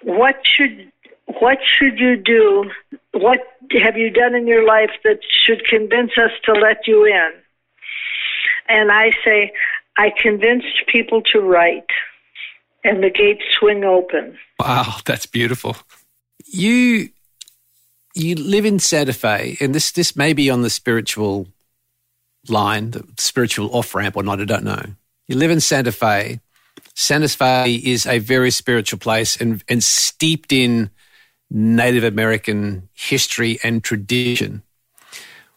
[0.03, 0.92] What should
[1.40, 2.70] what should you do?
[3.12, 3.40] What
[3.82, 7.30] have you done in your life that should convince us to let you in?
[8.68, 9.53] And I say,
[9.96, 11.88] I convinced people to write,
[12.84, 14.38] and the gates swing open.
[14.58, 15.76] Wow, that's beautiful.
[16.46, 17.10] You
[18.14, 21.48] you live in Santa Fe, and this this may be on the spiritual
[22.48, 24.82] line, the spiritual off ramp or not, I don't know.
[25.26, 26.40] You live in Santa Fe.
[26.94, 30.90] Santa Fe is a very spiritual place and, and steeped in
[31.50, 34.62] Native American history and tradition.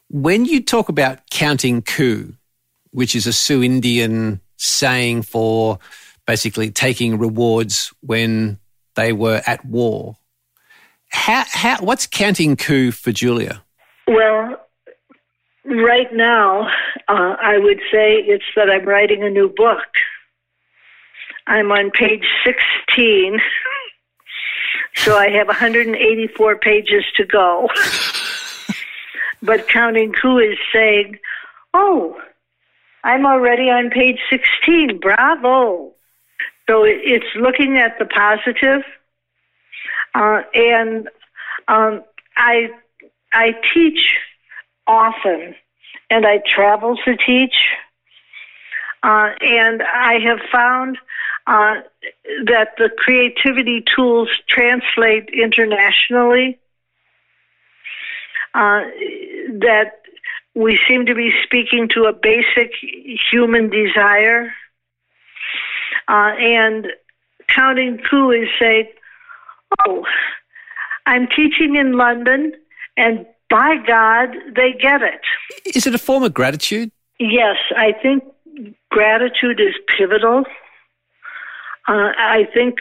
[0.09, 2.33] When you talk about counting coup,
[2.91, 5.79] which is a Sioux Indian saying for
[6.31, 8.57] basically taking rewards when
[8.95, 10.15] they were at war,
[11.09, 13.61] how, how, what's counting coup for Julia?
[14.07, 14.55] Well,
[15.65, 16.67] right now,
[17.09, 19.89] uh, I would say it's that I'm writing a new book.
[21.47, 23.39] I'm on page 16
[24.95, 27.69] so I have 184 pages to go.
[29.41, 31.17] but Counting Coup is saying,
[31.73, 32.21] oh,
[33.03, 34.99] I'm already on page 16.
[34.99, 35.93] Bravo.
[36.71, 38.83] So it's looking at the positive.
[40.15, 41.09] Uh, and
[41.67, 42.01] um,
[42.37, 42.69] I,
[43.33, 44.15] I teach
[44.87, 45.53] often,
[46.09, 47.55] and I travel to teach.
[49.03, 50.97] Uh, and I have found
[51.45, 51.81] uh,
[52.45, 56.57] that the creativity tools translate internationally,
[58.53, 58.83] uh,
[59.59, 59.99] that
[60.55, 62.71] we seem to be speaking to a basic
[63.29, 64.53] human desire.
[66.07, 66.87] Uh, and
[67.47, 68.87] Counting Coup is saying,
[69.85, 70.05] oh,
[71.05, 72.53] I'm teaching in London,
[72.97, 75.21] and by God, they get it.
[75.75, 76.91] Is it a form of gratitude?
[77.19, 78.23] Yes, I think
[78.89, 80.45] gratitude is pivotal.
[81.87, 82.79] Uh, I think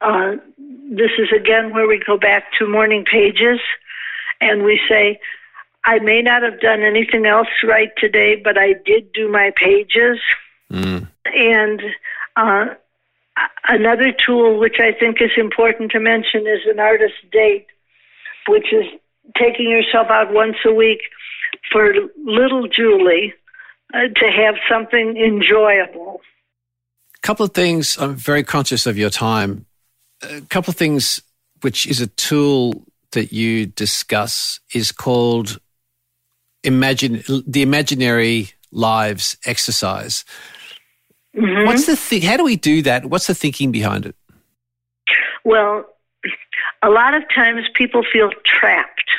[0.00, 0.36] uh,
[0.90, 3.60] this is again where we go back to morning pages
[4.40, 5.20] and we say,
[5.84, 10.18] I may not have done anything else right today, but I did do my pages.
[10.70, 11.08] Mm.
[11.34, 11.82] And
[12.36, 12.66] uh,
[13.68, 17.66] another tool which I think is important to mention is an artist date,
[18.48, 18.84] which is
[19.38, 21.00] taking yourself out once a week
[21.70, 23.34] for little Julie
[23.94, 26.20] uh, to have something enjoyable.
[27.16, 27.96] A couple of things.
[27.98, 29.66] I'm very conscious of your time.
[30.22, 31.20] A couple of things,
[31.60, 35.58] which is a tool that you discuss, is called
[36.64, 40.24] imagine the imaginary lives exercise.
[41.36, 41.66] Mm-hmm.
[41.66, 42.22] What's the thing?
[42.22, 43.06] How do we do that?
[43.06, 44.16] What's the thinking behind it?
[45.44, 45.86] Well,
[46.82, 49.10] a lot of times people feel trapped.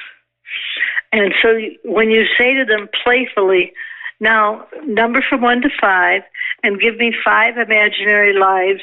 [1.12, 3.74] And so when you say to them playfully,
[4.20, 6.24] now number from one to five,
[6.64, 8.82] and give me five imaginary lives,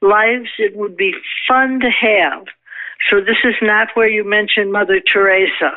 [0.00, 1.14] lives it would be
[1.48, 2.44] fun to have.
[3.08, 5.72] So this is not where you mention Mother Teresa.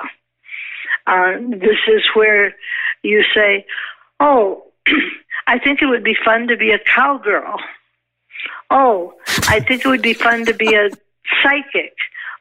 [1.07, 2.55] Uh, this is where
[3.03, 3.65] you say,
[4.19, 4.63] oh,
[5.47, 7.57] I think it would be fun to be a cowgirl.
[8.69, 9.13] Oh,
[9.47, 10.89] I think it would be fun to be a
[11.41, 11.93] psychic.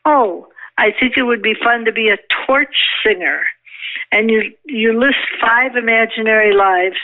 [0.04, 0.48] Oh,
[0.78, 3.42] I think it would be fun to be a torch singer.
[4.10, 6.96] And you you list five imaginary lives,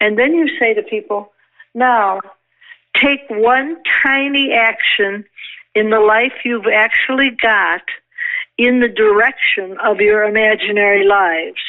[0.00, 1.32] and then you say to people,
[1.74, 2.20] now
[2.96, 5.24] take one tiny action
[5.74, 7.82] in the life you've actually got
[8.56, 11.60] in the direction of your imaginary lives.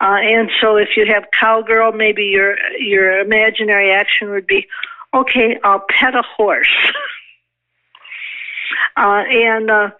[0.00, 4.66] Uh, and so if you have cowgirl, maybe your your imaginary action would be,
[5.14, 6.68] okay, I'll pet a horse.
[8.96, 9.90] uh, and uh,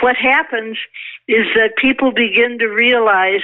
[0.00, 0.78] what happens
[1.28, 3.42] is that people begin to realize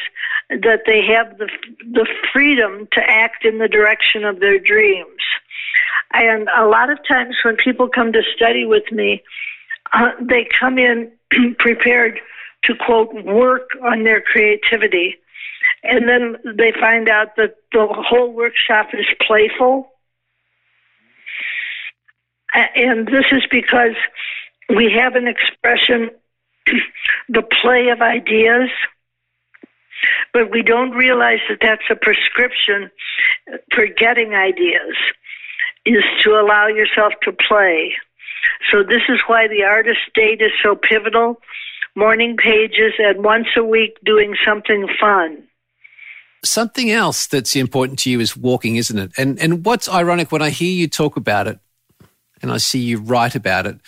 [0.48, 1.48] that they have the
[1.80, 5.22] the freedom to act in the direction of their dreams.
[6.12, 9.22] And a lot of times when people come to study with me,
[9.92, 11.12] uh, they come in
[11.58, 12.18] prepared
[12.64, 15.16] to quote work on their creativity
[15.88, 19.90] and then they find out that the whole workshop is playful.
[22.54, 23.94] And this is because
[24.68, 26.10] we have an expression,
[27.28, 28.70] the play of ideas,
[30.32, 32.90] but we don't realize that that's a prescription
[33.74, 34.96] for getting ideas,
[35.86, 37.94] is to allow yourself to play.
[38.70, 41.40] So this is why the artist date is so pivotal.
[41.94, 45.47] Morning pages and once a week doing something fun.
[46.44, 49.12] Something else that's important to you is walking, isn't it?
[49.18, 51.58] And and what's ironic when I hear you talk about it
[52.42, 53.80] and I see you write about it,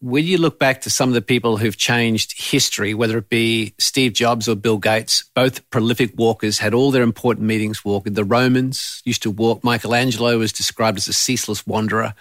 [0.00, 3.74] when you look back to some of the people who've changed history, whether it be
[3.78, 8.14] Steve Jobs or Bill Gates, both prolific walkers, had all their important meetings walking.
[8.14, 9.62] The Romans used to walk.
[9.62, 12.14] Michelangelo was described as a ceaseless wanderer.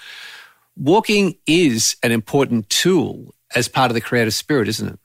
[0.78, 5.00] Walking is an important tool as part of the creative spirit, isn't it?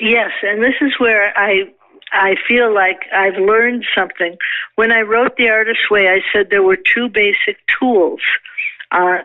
[0.00, 1.72] Yes, and this is where I
[2.12, 4.36] I feel like I've learned something.
[4.76, 8.20] When I wrote The Artist's Way, I said there were two basic tools
[8.92, 9.18] uh,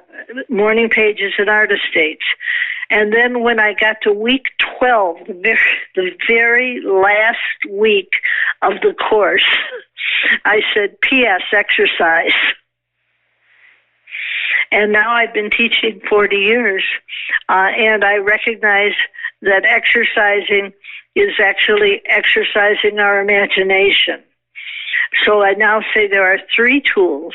[0.50, 2.26] morning pages and artist dates.
[2.90, 4.48] And then when I got to week
[4.80, 5.60] 12, the very,
[5.96, 8.10] the very last week
[8.62, 9.46] of the course,
[10.46, 11.42] I said, P.S.
[11.54, 12.34] exercise.
[14.72, 16.84] And now I've been teaching 40 years,
[17.50, 18.94] uh, and I recognize
[19.42, 20.74] that exercising
[21.16, 24.24] is actually exercising our imagination.
[25.26, 27.34] So I now say there are three tools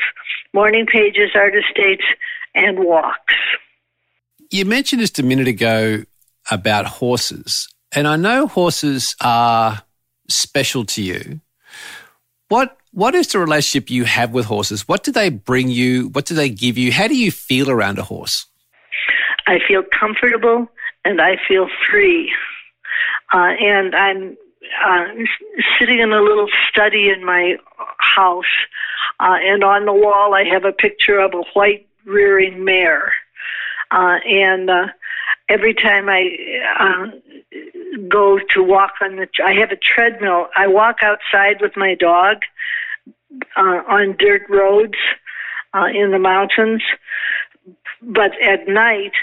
[0.53, 2.05] morning pages, artist dates,
[2.55, 3.35] and walks.
[4.49, 6.03] You mentioned just a minute ago
[6.49, 9.83] about horses, and I know horses are
[10.29, 11.41] special to you.
[12.47, 14.87] What what is the relationship you have with horses?
[14.87, 16.07] What do they bring you?
[16.09, 16.91] What do they give you?
[16.91, 18.45] How do you feel around a horse?
[19.45, 20.67] I feel comfortable
[21.05, 22.31] and I feel free.
[23.33, 24.37] Uh, and I'm
[24.85, 25.05] uh,
[25.79, 27.57] sitting in a little study in my
[27.99, 28.45] house,
[29.19, 33.11] uh, and on the wall I have a picture of a white rearing mare.
[33.91, 34.87] Uh, and uh,
[35.49, 36.29] every time I
[36.79, 37.07] uh,
[38.09, 40.47] go to walk on the, I have a treadmill.
[40.55, 42.37] I walk outside with my dog
[43.55, 44.97] uh, on dirt roads
[45.73, 46.81] uh, in the mountains.
[48.01, 49.13] But at night,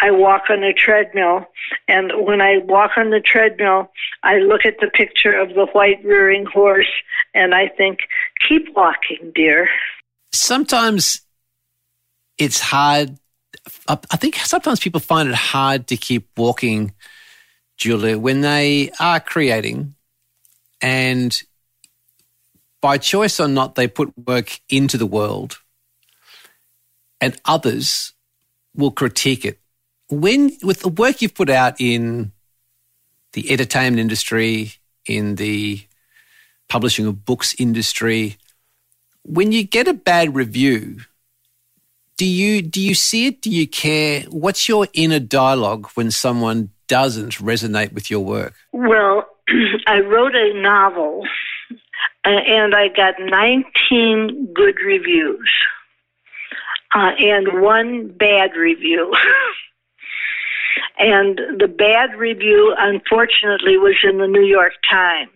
[0.00, 1.46] I walk on a treadmill.
[1.88, 3.90] And when I walk on the treadmill,
[4.22, 6.90] I look at the picture of the white rearing horse
[7.34, 8.00] and I think,
[8.48, 9.68] keep walking, dear.
[10.32, 11.20] Sometimes
[12.38, 13.18] it's hard.
[13.88, 16.92] I think sometimes people find it hard to keep walking,
[17.76, 19.94] Julia, when they are creating
[20.80, 21.42] and
[22.80, 25.58] by choice or not, they put work into the world
[27.20, 28.12] and others
[28.76, 29.58] will critique it.
[30.08, 32.32] When, with the work you've put out in
[33.32, 34.72] the entertainment industry,
[35.06, 35.82] in the
[36.68, 38.36] publishing of books industry,
[39.22, 41.00] when you get a bad review,
[42.16, 43.42] do you do you see it?
[43.42, 44.20] Do you care?
[44.30, 48.54] What's your inner dialogue when someone doesn't resonate with your work?
[48.72, 49.26] Well,
[49.86, 51.24] I wrote a novel
[52.24, 55.50] uh, and I got 19 good reviews.
[56.94, 59.12] Uh, and one bad review.
[60.98, 65.30] and the bad review, unfortunately, was in the New York Times.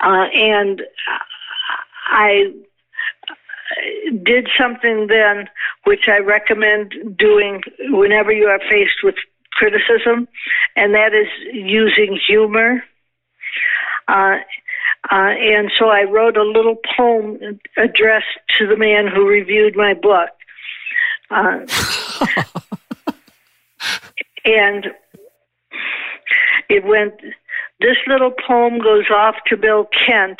[0.00, 0.82] Uh, and
[2.06, 2.52] I
[4.22, 5.48] did something then
[5.84, 9.14] which I recommend doing whenever you are faced with
[9.52, 10.28] criticism,
[10.76, 12.82] and that is using humor.
[14.08, 14.38] Uh,
[15.10, 17.38] uh, and so I wrote a little poem
[17.76, 20.30] addressed to the man who reviewed my book.
[21.30, 21.60] Uh,
[24.44, 24.86] and
[26.68, 27.14] it went,
[27.80, 30.38] this little poem goes off to Bill Kent,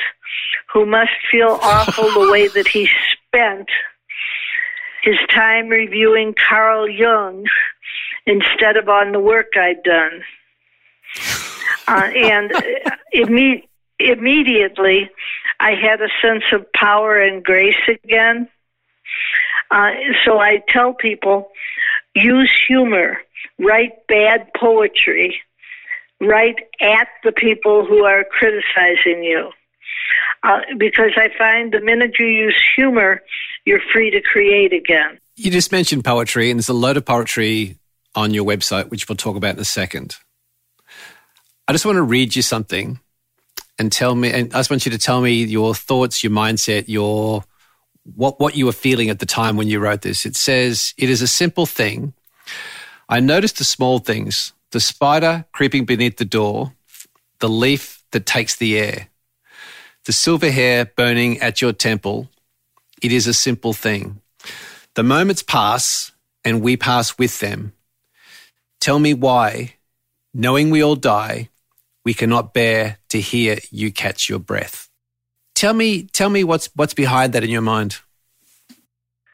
[0.73, 3.69] who must feel awful the way that he spent
[5.03, 7.45] his time reviewing Carl Jung
[8.27, 10.23] instead of on the work I'd done.
[11.87, 12.51] Uh, and
[13.15, 13.65] imme-
[13.99, 15.11] immediately,
[15.61, 18.49] I had a sense of power and grace again.
[19.70, 19.90] Uh,
[20.24, 21.51] so I tell people
[22.14, 23.18] use humor,
[23.59, 25.40] write bad poetry,
[26.20, 29.51] write at the people who are criticizing you.
[30.42, 33.22] Uh, because I find the minute you use humor,
[33.64, 35.18] you're free to create again.
[35.36, 37.78] You just mentioned poetry, and there's a load of poetry
[38.14, 40.16] on your website, which we'll talk about in a second.
[41.66, 43.01] I just want to read you something
[43.79, 46.85] and tell me, and I just want you to tell me your thoughts, your mindset,
[46.87, 47.45] your
[48.16, 50.27] what what you were feeling at the time when you wrote this.
[50.27, 52.12] It says, "It is a simple thing.
[53.09, 56.75] I noticed the small things: the spider creeping beneath the door,
[57.41, 59.09] the leaf that takes the air,
[60.05, 62.29] the silver hair burning at your temple.
[63.03, 64.20] It is a simple thing.
[64.95, 66.12] The moments pass,
[66.45, 67.72] and we pass with them.
[68.81, 69.75] Tell me why,
[70.33, 71.49] knowing we all die."
[72.05, 74.88] We cannot bear to hear you catch your breath.
[75.55, 78.00] Tell me, tell me what's what's behind that in your mind.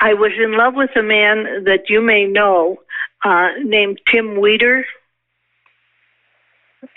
[0.00, 2.78] I was in love with a man that you may know,
[3.24, 4.86] uh, named Tim Wheater.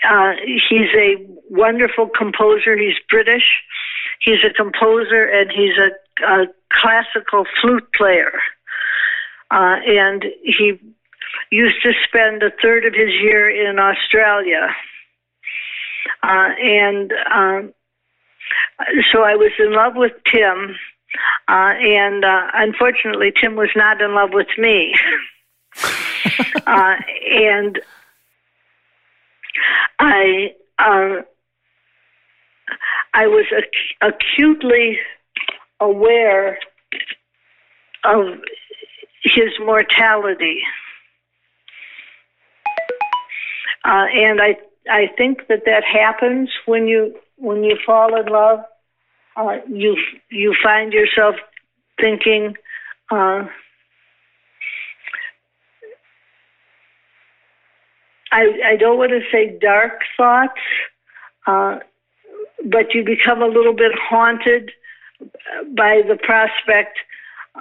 [0.08, 0.32] Uh,
[0.68, 1.16] he's a
[1.50, 2.76] wonderful composer.
[2.76, 3.62] He's British.
[4.20, 8.32] He's a composer and he's a, a classical flute player.
[9.50, 10.80] Uh, and he
[11.50, 14.74] used to spend a third of his year in Australia.
[16.24, 17.74] Uh, and um,
[19.12, 20.74] so I was in love with Tim,
[21.48, 24.94] uh, and uh, unfortunately, Tim was not in love with me.
[26.66, 26.94] uh,
[27.30, 27.78] and
[29.98, 31.16] I, uh,
[33.12, 34.98] I was ac- acutely
[35.78, 36.58] aware
[38.04, 38.38] of
[39.22, 40.62] his mortality,
[43.84, 44.56] uh, and I
[44.90, 48.60] I think that that happens when you when you fall in love.
[49.36, 49.96] Uh, you
[50.30, 51.36] you find yourself
[52.00, 52.56] thinking.
[53.10, 53.46] Uh,
[58.30, 60.60] I I don't want to say dark thoughts,
[61.46, 61.78] uh,
[62.64, 64.70] but you become a little bit haunted
[65.76, 66.98] by the prospect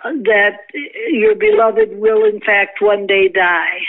[0.04, 0.58] that
[1.10, 3.80] your beloved will in fact one day die.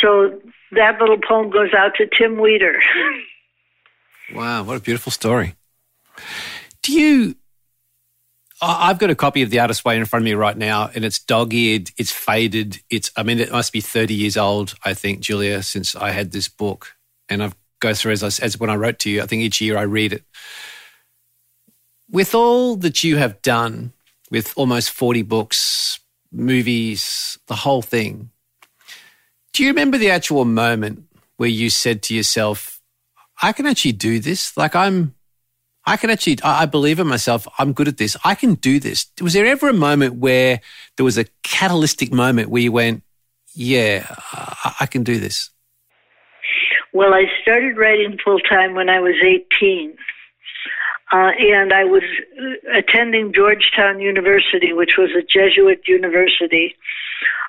[0.00, 0.40] So
[0.74, 2.80] that little poem goes out to Tim Wheater.
[4.34, 5.56] wow, what a beautiful story.
[6.82, 7.36] Do you?
[8.62, 11.04] I've got a copy of The Artist's Way in front of me right now, and
[11.04, 12.80] it's dog-eared, it's faded.
[12.88, 16.32] It's, I mean, it must be 30 years old, I think, Julia, since I had
[16.32, 16.94] this book.
[17.28, 19.22] And I've go through as, I, as when I wrote to you.
[19.22, 20.24] I think each year I read it.
[22.10, 23.92] With all that you have done,
[24.30, 26.00] with almost 40 books,
[26.32, 28.30] movies, the whole thing,
[29.54, 31.04] do you remember the actual moment
[31.36, 32.80] where you said to yourself,
[33.40, 34.54] I can actually do this?
[34.56, 35.14] Like, I'm,
[35.86, 37.46] I can actually, I believe in myself.
[37.58, 38.16] I'm good at this.
[38.24, 39.06] I can do this.
[39.22, 40.60] Was there ever a moment where
[40.96, 43.04] there was a catalytic moment where you went,
[43.54, 44.06] yeah,
[44.80, 45.50] I can do this?
[46.92, 49.96] Well, I started writing full time when I was 18.
[51.12, 52.02] Uh, and I was
[52.74, 56.74] attending Georgetown University, which was a Jesuit university.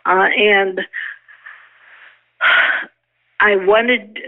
[0.06, 0.82] Uh, and
[3.39, 4.19] I wanted,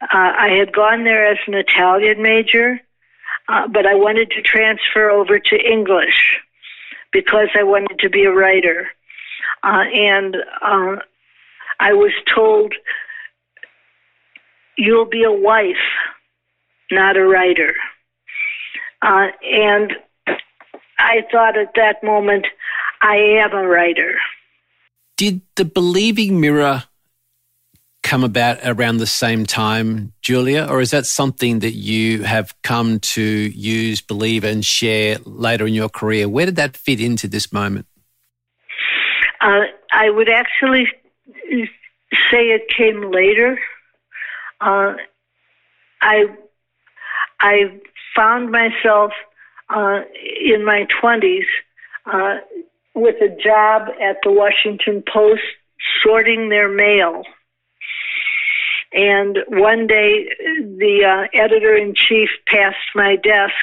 [0.00, 2.80] uh, I had gone there as an Italian major,
[3.48, 6.38] uh, but I wanted to transfer over to English
[7.12, 8.88] because I wanted to be a writer.
[9.62, 10.96] Uh, and uh,
[11.80, 12.74] I was told,
[14.76, 15.76] you'll be a wife,
[16.90, 17.74] not a writer.
[19.02, 19.92] Uh, and
[20.98, 22.46] I thought at that moment,
[23.02, 24.14] I am a writer.
[25.16, 26.84] Did the believing mirror
[28.06, 33.00] come about around the same time, Julia, or is that something that you have come
[33.00, 36.28] to use, believe, and share later in your career?
[36.28, 37.86] Where did that fit into this moment?
[39.40, 40.86] Uh, I would actually
[42.30, 43.58] say it came later.
[44.60, 44.94] Uh,
[46.00, 46.26] I
[47.40, 47.80] I
[48.14, 49.10] found myself
[49.68, 50.02] uh,
[50.40, 51.46] in my twenties
[52.06, 52.36] uh,
[52.94, 55.42] with a job at the Washington Post
[56.04, 57.24] sorting their mail.
[58.92, 63.54] And one day, the uh, editor in chief passed my desk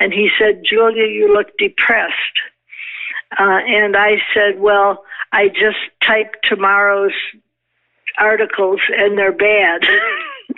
[0.00, 2.14] and he said, Julia, you look depressed.
[3.38, 7.12] Uh, and I said, Well, I just typed tomorrow's
[8.18, 9.82] articles and they're bad.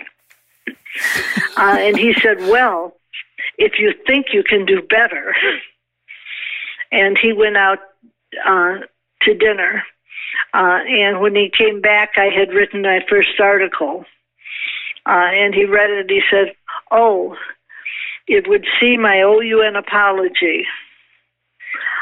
[1.57, 2.95] uh, and he said, Well,
[3.57, 5.35] if you think you can do better.
[6.91, 7.79] And he went out
[8.45, 8.77] uh,
[9.23, 9.83] to dinner.
[10.53, 14.05] Uh, and when he came back, I had written my first article.
[15.05, 16.01] Uh, and he read it.
[16.01, 16.53] And he said,
[16.91, 17.35] Oh,
[18.27, 20.65] it would seem I owe you an apology.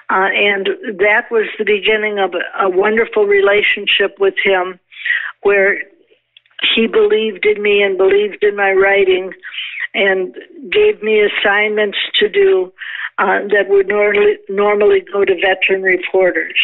[0.10, 0.70] Uh, and
[1.00, 4.80] that was the beginning of a, a wonderful relationship with him
[5.44, 5.80] where
[6.76, 9.34] he believed in me and believed in my writing
[9.94, 10.36] and
[10.72, 12.72] gave me assignments to do
[13.18, 16.60] uh, that would normally, normally go to veteran reporters.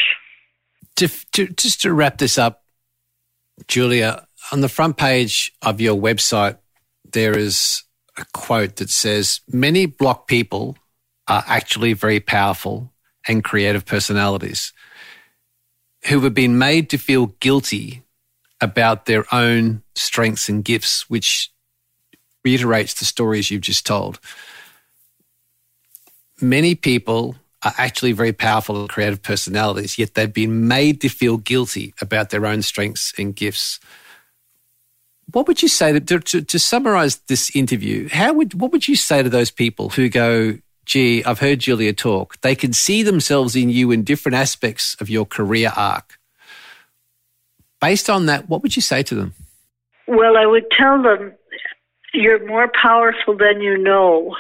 [0.98, 2.64] To, to, just to wrap this up,
[3.68, 6.58] Julia, on the front page of your website,
[7.12, 7.84] there is
[8.18, 10.78] a quote that says, Many block people
[11.28, 12.92] are actually very powerful
[13.28, 14.74] and creative personalities
[16.08, 18.04] who have been made to feel guilty
[18.60, 21.52] about their own strengths and gifts, which
[22.44, 24.20] reiterates the stories you've just told.
[26.42, 31.38] Many people are actually very powerful and creative personalities, yet they've been made to feel
[31.38, 33.80] guilty about their own strengths and gifts.
[35.32, 38.10] What would you say to, to, to summarize this interview?
[38.10, 41.94] How would what would you say to those people who go, "Gee, I've heard Julia
[41.94, 42.40] talk.
[42.42, 46.20] They can see themselves in you in different aspects of your career arc."
[47.80, 49.34] Based on that, what would you say to them?
[50.08, 51.34] Well, I would tell them
[52.14, 54.36] you're more powerful than you know.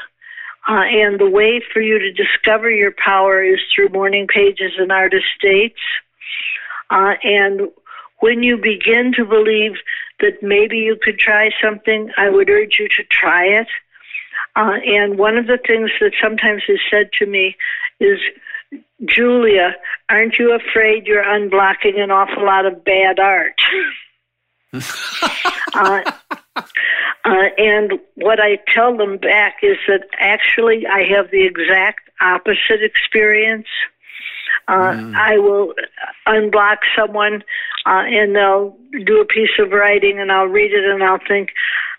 [0.67, 4.91] Uh, and the way for you to discover your power is through morning pages and
[4.91, 5.79] artist dates.
[6.89, 7.69] Uh, and
[8.19, 9.73] when you begin to believe
[10.21, 13.67] that maybe you could try something, I would urge you to try it.
[14.55, 17.57] Uh, and one of the things that sometimes is said to me
[17.99, 18.19] is,
[19.05, 19.75] Julia,
[20.09, 23.59] aren't you afraid you're unblocking an awful lot of bad art?
[24.73, 26.01] uh,
[27.25, 32.81] uh, and what I tell them back is that actually I have the exact opposite
[32.81, 33.67] experience.
[34.67, 35.15] Uh, mm.
[35.15, 35.73] I will
[36.27, 37.43] unblock someone
[37.85, 41.49] uh, and they'll do a piece of writing and I'll read it and I'll think,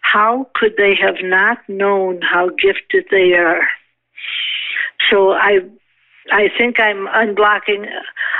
[0.00, 3.66] how could they have not known how gifted they are?
[5.10, 5.60] So I,
[6.32, 7.86] I think I'm unblocking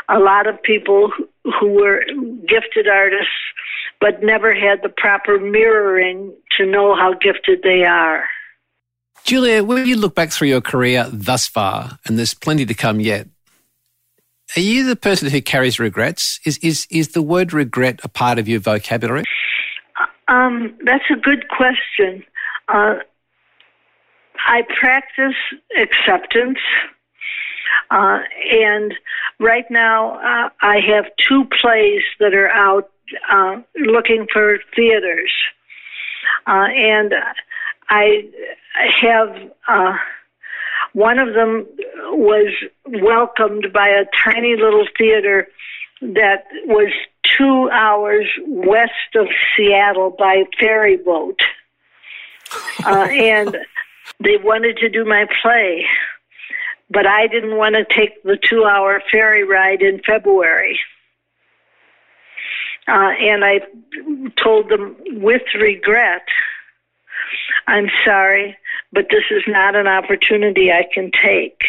[0.08, 1.10] a lot of people
[1.44, 2.02] who were
[2.48, 3.28] gifted artists
[4.00, 8.24] but never had the proper mirroring to know how gifted they are.
[9.24, 13.00] Julia, when you look back through your career thus far, and there's plenty to come
[13.00, 13.26] yet,
[14.56, 16.38] are you the person who carries regrets?
[16.44, 19.24] Is is is the word regret a part of your vocabulary?
[20.28, 22.22] Um, that's a good question.
[22.68, 22.96] Uh,
[24.46, 25.34] I practice
[25.76, 26.58] acceptance,
[27.90, 28.20] uh,
[28.52, 28.94] and
[29.40, 32.90] right now uh, I have two plays that are out
[33.30, 35.30] uh, looking for theaters,
[36.46, 37.14] uh, and
[37.88, 38.24] I
[39.02, 39.36] have
[39.68, 39.96] uh,
[40.92, 41.66] one of them
[42.10, 42.52] was
[42.86, 45.48] welcomed by a tiny little theater
[46.00, 46.92] that was
[47.36, 49.26] two hours west of
[49.56, 51.40] Seattle by ferry boat,
[52.84, 53.56] uh, and
[54.22, 55.84] they wanted to do my play.
[56.90, 60.78] But I didn't want to take the two hour ferry ride in February.
[62.86, 63.60] Uh, and I
[64.42, 66.22] told them with regret,
[67.66, 68.56] I'm sorry,
[68.92, 71.62] but this is not an opportunity I can take.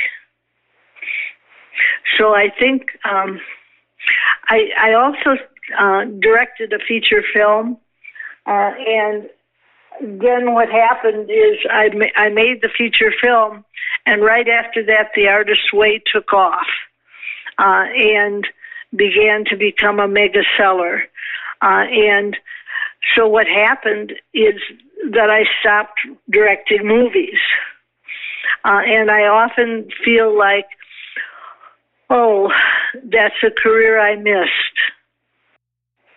[2.18, 3.40] So I think um,
[4.50, 5.42] I, I also
[5.78, 7.78] uh, directed a feature film,
[8.46, 9.30] uh, and
[10.02, 13.64] then what happened is I, ma- I made the feature film,
[14.06, 16.68] and right after that, the artist's way took off.
[17.58, 18.46] Uh, and
[18.96, 21.04] began to become a mega seller.
[21.62, 22.38] Uh, and
[23.16, 24.56] so what happened is
[25.12, 27.40] that I stopped directing movies.
[28.64, 30.66] Uh, and I often feel like,
[32.10, 32.52] oh,
[33.04, 34.52] that's a career I missed.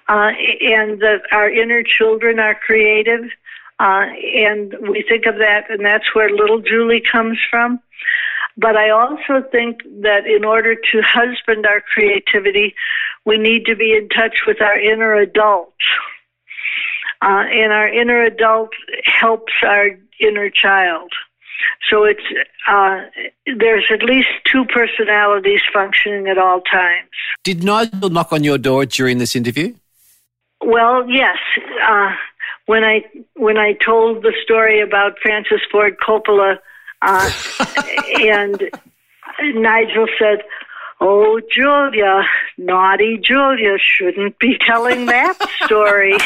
[0.10, 0.32] uh,
[0.62, 3.30] and that our inner children are creative.
[3.82, 4.06] Uh,
[4.36, 7.80] and we think of that, and that's where little Julie comes from.
[8.56, 12.76] But I also think that in order to husband our creativity,
[13.26, 15.74] we need to be in touch with our inner adult.
[17.24, 18.70] Uh, and our inner adult
[19.06, 21.12] helps our inner child.
[21.90, 22.22] So it's
[22.68, 23.02] uh,
[23.46, 27.10] there's at least two personalities functioning at all times.
[27.44, 29.74] Did Nigel knock on your door during this interview?
[30.64, 31.38] Well, yes.
[31.84, 32.12] Uh,
[32.66, 33.04] when I
[33.36, 36.58] when I told the story about Francis Ford Coppola,
[37.02, 37.32] uh,
[38.20, 38.70] and
[39.42, 40.44] Nigel said,
[41.00, 42.24] "Oh, Julia,
[42.58, 46.18] naughty Julia, shouldn't be telling that story."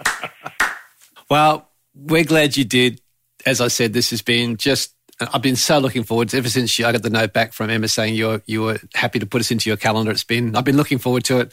[1.30, 3.00] well, we're glad you did.
[3.44, 4.92] As I said, this has been just.
[5.18, 7.88] I've been so looking forward to, ever since I got the note back from Emma
[7.88, 10.10] saying you were you were happy to put us into your calendar.
[10.10, 11.52] It's been I've been looking forward to it.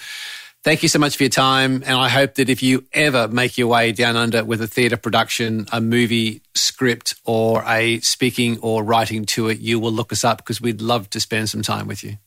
[0.63, 1.83] Thank you so much for your time.
[1.85, 4.95] And I hope that if you ever make your way down under with a theatre
[4.95, 10.23] production, a movie script, or a speaking or writing to it, you will look us
[10.23, 12.17] up because we'd love to spend some time with you.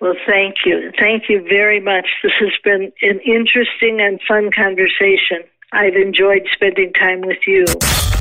[0.00, 0.90] Well, thank you.
[0.98, 2.06] Thank you very much.
[2.24, 5.44] This has been an interesting and fun conversation.
[5.72, 7.64] I've enjoyed spending time with you.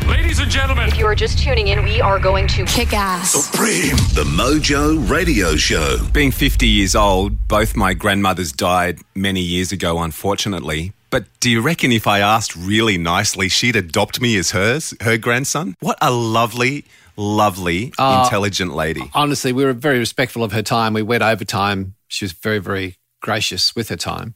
[0.08, 3.32] Ladies and gentlemen, if you are just tuning in, we are going to kick ass.
[3.32, 3.98] Supreme.
[4.14, 5.98] The Mojo Radio Show.
[6.14, 10.94] Being 50 years old, both my grandmothers died many years ago, unfortunately.
[11.10, 15.18] But do you reckon if I asked really nicely, she'd adopt me as hers, her
[15.18, 15.76] grandson?
[15.82, 16.86] What a lovely,
[17.18, 19.12] lovely, uh, intelligent lady.
[19.14, 20.94] Honestly, we were very respectful of her time.
[20.94, 21.96] We went overtime.
[22.08, 24.36] She was very, very gracious with her time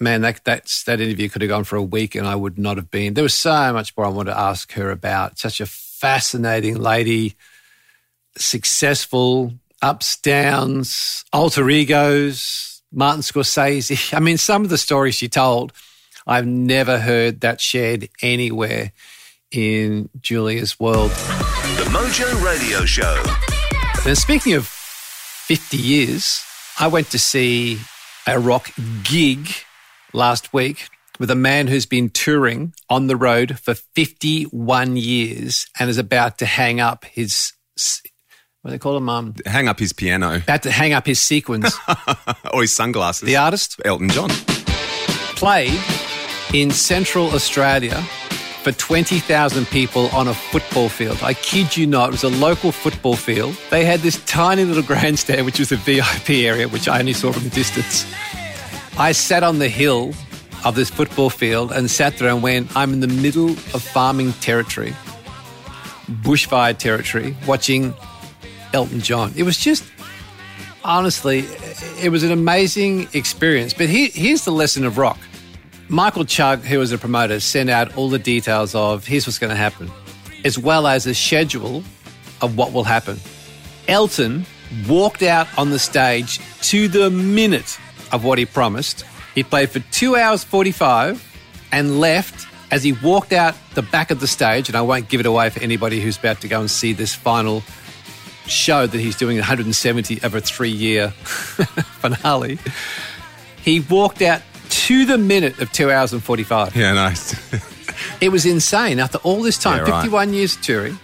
[0.00, 2.76] man, that that's, that interview could have gone for a week and I would not
[2.76, 3.14] have been.
[3.14, 5.38] There was so much more I wanted to ask her about.
[5.38, 7.34] Such a fascinating lady,
[8.36, 14.14] successful, ups, downs, alter egos, Martin Scorsese.
[14.16, 15.72] I mean, some of the stories she told,
[16.26, 18.92] I've never heard that shared anywhere
[19.50, 21.10] in Julia's world.
[21.10, 23.22] The Mojo Radio Show.
[24.04, 26.42] Now, speaking of 50 years,
[26.78, 27.80] I went to see
[28.26, 28.70] a rock
[29.02, 29.48] gig
[30.12, 30.88] last week
[31.18, 36.38] with a man who's been touring on the road for 51 years and is about
[36.38, 37.52] to hang up his
[38.62, 39.08] what do they call him?
[39.08, 40.36] Um, hang up his piano.
[40.36, 41.72] About to hang up his sequins.
[42.52, 43.26] or his sunglasses.
[43.26, 43.80] The artist?
[43.84, 44.30] Elton John.
[45.36, 45.80] Played
[46.52, 47.94] in Central Australia
[48.62, 51.18] for 20,000 people on a football field.
[51.22, 53.56] I kid you not, it was a local football field.
[53.70, 57.32] They had this tiny little grandstand, which was a VIP area, which I only saw
[57.32, 58.04] from a distance.
[58.98, 60.12] I sat on the hill
[60.64, 64.32] of this football field and sat there and went, I'm in the middle of farming
[64.34, 64.92] territory,
[66.22, 67.94] bushfire territory, watching
[68.72, 69.32] Elton John.
[69.36, 69.84] It was just,
[70.82, 71.44] honestly,
[72.02, 73.72] it was an amazing experience.
[73.72, 75.18] But here, here's the lesson of rock
[75.88, 79.50] Michael Chugg, who was a promoter, sent out all the details of here's what's going
[79.50, 79.88] to happen,
[80.44, 81.84] as well as a schedule
[82.42, 83.18] of what will happen.
[83.86, 84.44] Elton
[84.88, 87.78] walked out on the stage to the minute
[88.12, 89.04] of what he promised.
[89.34, 91.24] He played for two hours 45
[91.72, 94.68] and left as he walked out the back of the stage.
[94.68, 97.14] And I won't give it away for anybody who's about to go and see this
[97.14, 97.62] final
[98.46, 101.10] show that he's doing 170 of a three year
[102.00, 102.58] finale.
[103.62, 106.74] He walked out to the minute of two hours and 45.
[106.76, 107.34] Yeah, nice.
[108.20, 109.00] It was insane.
[109.00, 110.02] After all this time, Yeah, right.
[110.02, 110.98] 51 years of touring,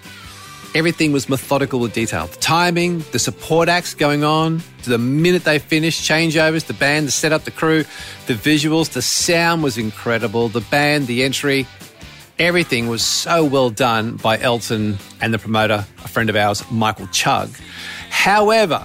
[0.75, 2.27] everything was methodical with detail.
[2.27, 7.07] The timing, the support acts going on, to the minute they finished, changeovers, the band,
[7.07, 7.85] the setup, the crew,
[8.27, 11.67] the visuals, the sound was incredible, the band, the entry,
[12.39, 17.07] everything was so well done by Elton and the promoter, a friend of ours, Michael
[17.07, 17.57] Chugg.
[18.11, 18.85] However,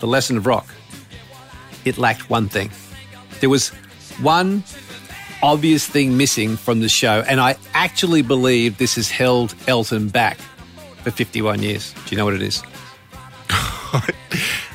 [0.00, 0.68] the lesson of rock,
[1.86, 2.70] it lacked one thing.
[3.40, 3.70] There was
[4.20, 4.62] one
[5.42, 10.38] obvious thing missing from the show, and I actually believe this has held Elton back
[11.02, 11.92] for 51 years.
[11.92, 12.62] Do you know what it is?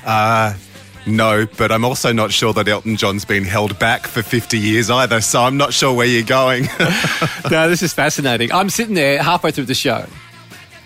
[0.06, 0.54] Uh,
[1.06, 4.90] no, but I'm also not sure that Elton John's been held back for 50 years
[4.90, 6.64] either, so I'm not sure where you're going.
[7.52, 8.52] no, this is fascinating.
[8.52, 10.06] I'm sitting there halfway through the show.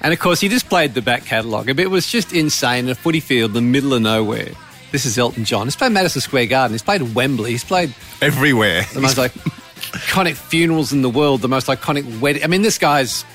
[0.02, 1.68] And of course, he just played the back catalogue.
[1.68, 2.88] It was just insane.
[2.90, 4.50] A footy field in the middle of nowhere.
[4.92, 5.66] This is Elton John.
[5.66, 6.74] He's played Madison Square Garden.
[6.76, 7.52] He's played Wembley.
[7.52, 8.86] He's played Everywhere.
[8.94, 12.44] the most like iconic funerals in the world, the most iconic wedding.
[12.44, 13.26] I mean, this guy's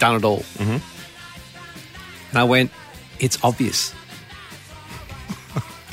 [0.00, 0.40] done it all.
[0.58, 0.78] Mm-hmm.
[2.30, 2.70] And I went,
[3.18, 3.94] it's obvious.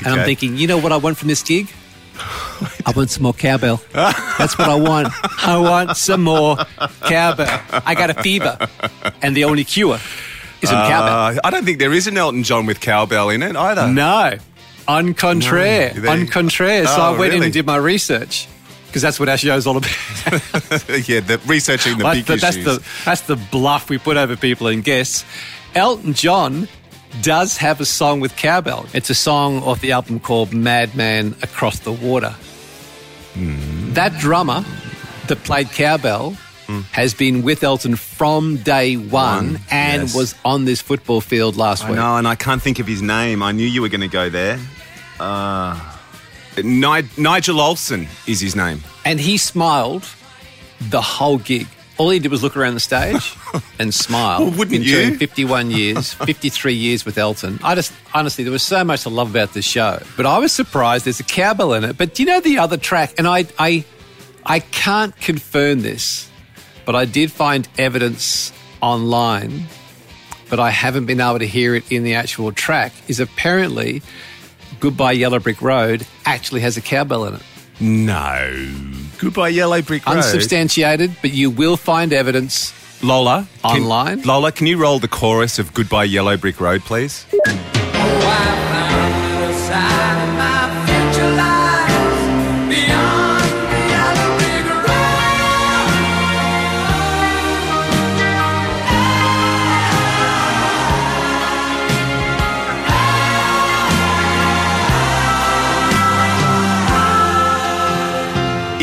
[0.04, 1.68] And I'm thinking, you know what I want from this gig?
[2.86, 3.80] I want some more cowbell.
[3.92, 5.08] That's what I want.
[5.46, 6.56] I want some more
[7.02, 7.60] cowbell.
[7.84, 8.58] I got a fever.
[9.22, 9.98] And the only cure
[10.62, 11.36] is some cowbell.
[11.38, 13.88] Uh, I don't think there is an Elton John with cowbell in it either.
[13.88, 14.34] No.
[14.86, 15.92] On contraire.
[15.94, 16.86] No, On contraire.
[16.86, 18.48] So Oh, I went in and did my research
[18.86, 19.90] because that's what our show's all about.
[21.08, 22.64] yeah, the researching the Well, big that's, issues.
[22.64, 25.24] that's the that's the bluff we put over people and guests.
[25.78, 26.68] Elton John
[27.22, 28.86] does have a song with cowbell.
[28.92, 32.34] It's a song off the album called Madman Across the Water.
[33.34, 33.92] Hmm.
[33.94, 34.64] That drummer
[35.28, 36.36] that played cowbell
[36.92, 39.08] has been with Elton from day one,
[39.54, 40.14] One, and yes.
[40.14, 41.96] was on this football field last I week.
[41.96, 43.42] know, and I can't think of his name.
[43.42, 44.58] I knew you were going to go there.
[45.18, 45.80] Uh,
[46.62, 48.82] Ni- Nigel Olsson is his name.
[49.06, 50.04] And he smiled
[50.90, 51.66] the whole gig.
[51.98, 53.34] All he did was look around the stage
[53.78, 54.44] and smile.
[54.46, 55.16] Well, wouldn't you?
[55.16, 57.58] 51 years, 53 years with Elton.
[57.62, 60.00] I just, honestly, there was so much to love about this show.
[60.16, 61.98] But I was surprised there's a cowbell in it.
[61.98, 63.14] But do you know the other track?
[63.18, 63.84] And I, I,
[64.46, 66.30] I can't confirm this,
[66.86, 69.64] but I did find evidence online,
[70.48, 74.02] but I haven't been able to hear it in the actual track, is apparently
[74.80, 77.42] Goodbye Yellow Brick Road actually has a cowbell in it.
[77.80, 79.07] No.
[79.18, 80.16] Goodbye, Yellow Brick Road.
[80.18, 83.46] Unsubstantiated, but you will find evidence Lola.
[83.62, 84.22] can- online.
[84.22, 87.26] Lola, can you roll the chorus of Goodbye, Yellow Brick Road, please?
[87.34, 88.77] Oh,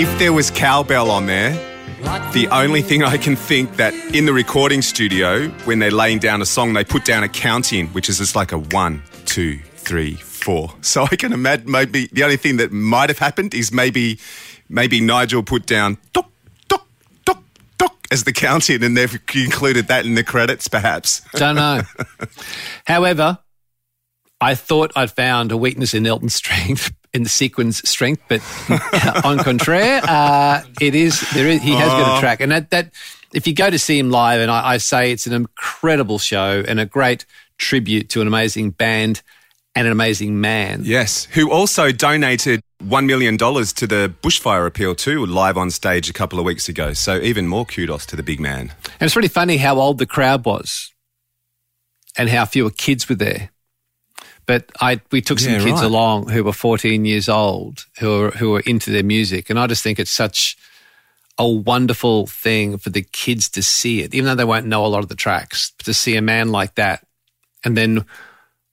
[0.06, 1.51] If there was cowbell on there,
[2.32, 6.43] the only thing I can think that in the recording studio, when they're laying down
[6.43, 10.14] a song, they put down a counting, which is just like a one, two, three,
[10.14, 10.72] four.
[10.82, 14.20] So I can imagine maybe the only thing that might have happened is maybe
[14.70, 16.30] maybe Nigel put down tok,
[16.70, 16.88] tok,
[17.26, 17.43] tok,
[17.80, 21.22] tok as the counting, and they've included that in the credits, perhaps.
[21.34, 21.82] Don't know.
[22.86, 23.39] However,
[24.41, 28.41] I thought I'd found a weakness in Elton's strength, in the sequence strength, but
[29.25, 31.47] on contraire, uh, it is there.
[31.47, 32.17] Is, he has got Oh.
[32.17, 32.91] a track, and that, that
[33.33, 36.63] if you go to see him live, and I, I say it's an incredible show
[36.67, 37.25] and a great
[37.57, 39.21] tribute to an amazing band
[39.77, 40.81] and an amazing man.
[40.83, 46.13] Yes, who also donated $1 million to the bushfire appeal too, live on stage a
[46.13, 46.93] couple of weeks ago.
[46.93, 48.73] So even more kudos to the big man.
[48.99, 50.93] And it's really funny how old the crowd was
[52.17, 53.49] and how fewer kids were there.
[54.46, 55.86] But I we took some Yeah, kids right.
[55.86, 59.50] along who were 14 years old who were, who were into their music.
[59.50, 60.58] And I just think it's such
[61.38, 64.88] a wonderful thing for the kids to see it, even though they won't know a
[64.88, 67.06] lot of the tracks, to see a man like that.
[67.64, 68.06] And then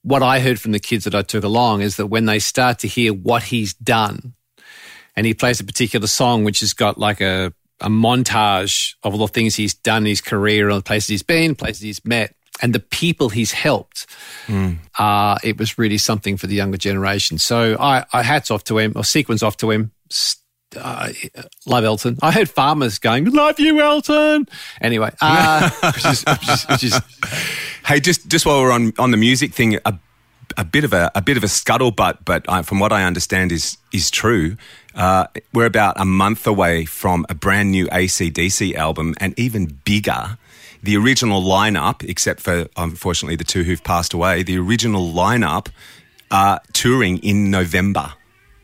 [0.03, 2.79] what I heard from the kids that I took along is that when they start
[2.79, 4.33] to hear what he's done,
[5.15, 9.27] and he plays a particular song which has got like a, a montage of all
[9.27, 12.35] the things he's done in his career, all the places he's been, places he's met,
[12.61, 14.05] and the people he's helped.
[14.97, 17.37] Uh, it was really something for the younger generation.
[17.37, 19.91] So I, I hats off to him, or sequence off to him.
[20.75, 21.09] Uh,
[21.65, 22.17] love Elton.
[22.21, 24.47] I heard farmers going, "Love you, Elton."
[24.81, 26.99] Anyway, uh, which is, which is, which is
[27.85, 29.93] Hey, just just while we're on on the music thing, a,
[30.57, 33.51] a bit of a a bit of a scuttlebutt, but I, from what I understand
[33.51, 34.57] is is true.
[34.95, 40.37] Uh, we're about a month away from a brand new ACDC album, and even bigger.
[40.83, 45.69] The original lineup, except for unfortunately the two who've passed away, the original lineup
[46.29, 48.13] are touring in November.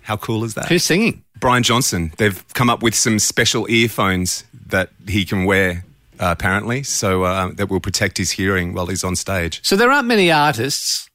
[0.01, 0.67] How cool is that?
[0.67, 1.23] who's singing?
[1.39, 2.11] Brian Johnson.
[2.17, 5.85] They've come up with some special earphones that he can wear,
[6.19, 9.61] uh, apparently, so uh, that will protect his hearing while he's on stage.
[9.63, 11.09] So there aren't many artists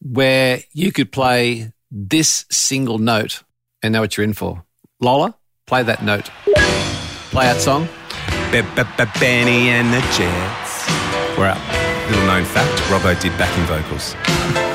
[0.00, 3.42] where you could play this single note
[3.82, 4.64] and know what you're in for.
[5.00, 6.30] Lola, play that note.
[7.30, 7.88] Play that song.
[9.20, 10.88] Benny and the Jets.
[11.36, 12.08] We're out.
[12.08, 14.14] Little known fact: Robbo did backing vocals.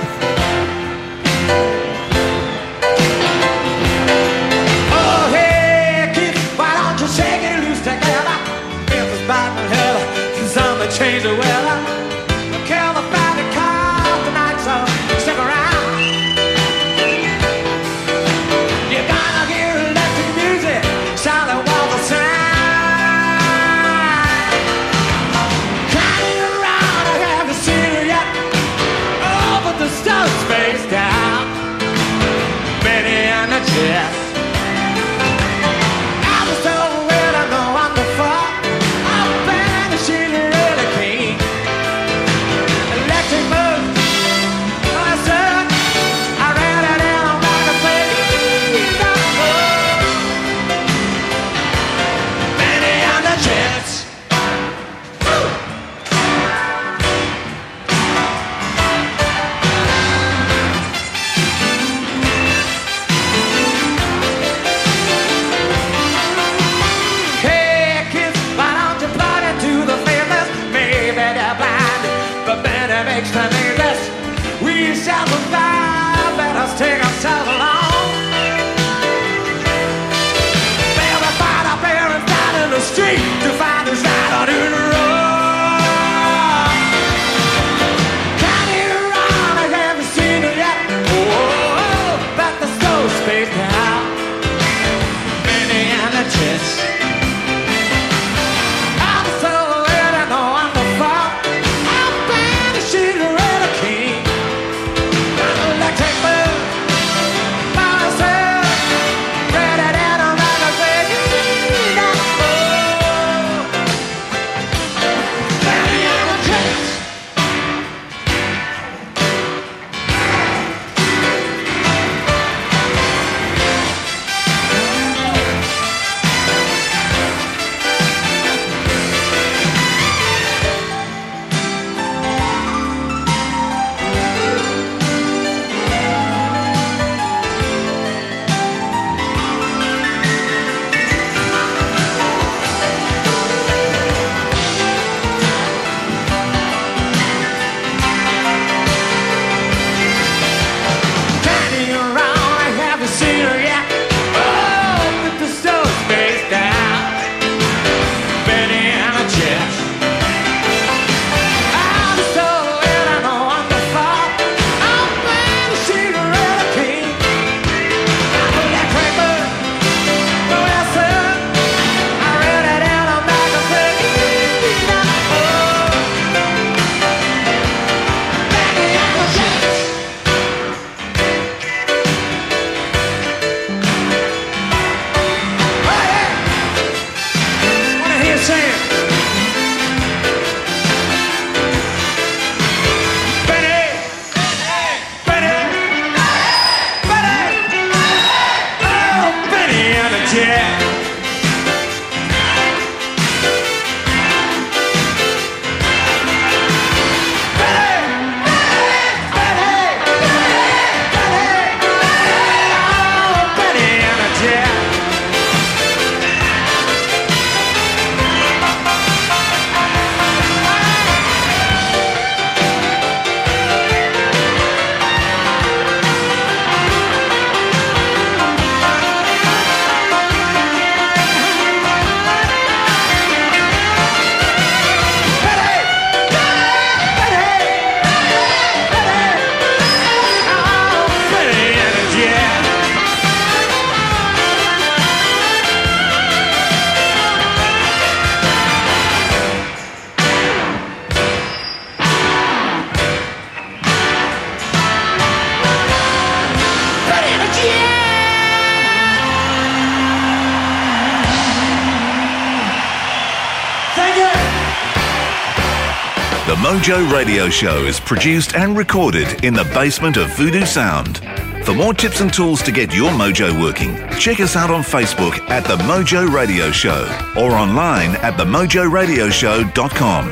[266.83, 271.19] Mojo Radio Show is produced and recorded in the basement of Voodoo Sound.
[271.63, 275.39] For more tips and tools to get your mojo working, check us out on Facebook
[275.49, 277.05] at The Mojo Radio Show
[277.37, 280.25] or online at themojoradioshow.com.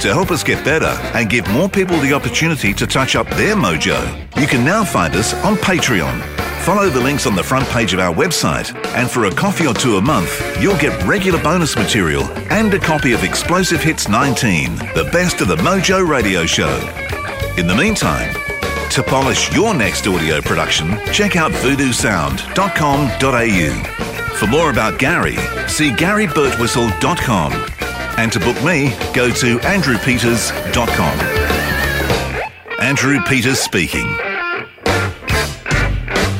[0.00, 3.54] To help us get better and give more people the opportunity to touch up their
[3.54, 4.02] mojo,
[4.40, 6.33] you can now find us on Patreon.
[6.64, 9.74] Follow the links on the front page of our website, and for a coffee or
[9.74, 14.76] two a month, you'll get regular bonus material and a copy of Explosive Hits 19,
[14.76, 16.74] the best of the Mojo Radio Show.
[17.58, 18.32] In the meantime,
[18.92, 24.36] to polish your next audio production, check out voodoosound.com.au.
[24.38, 25.36] For more about Gary,
[25.68, 27.52] see GaryBurtwhistle.com.
[28.16, 31.20] And to book me, go to andrewpeters.com.
[32.80, 34.16] Andrew Peters speaking.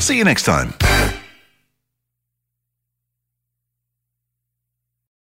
[0.05, 0.84] See you next time.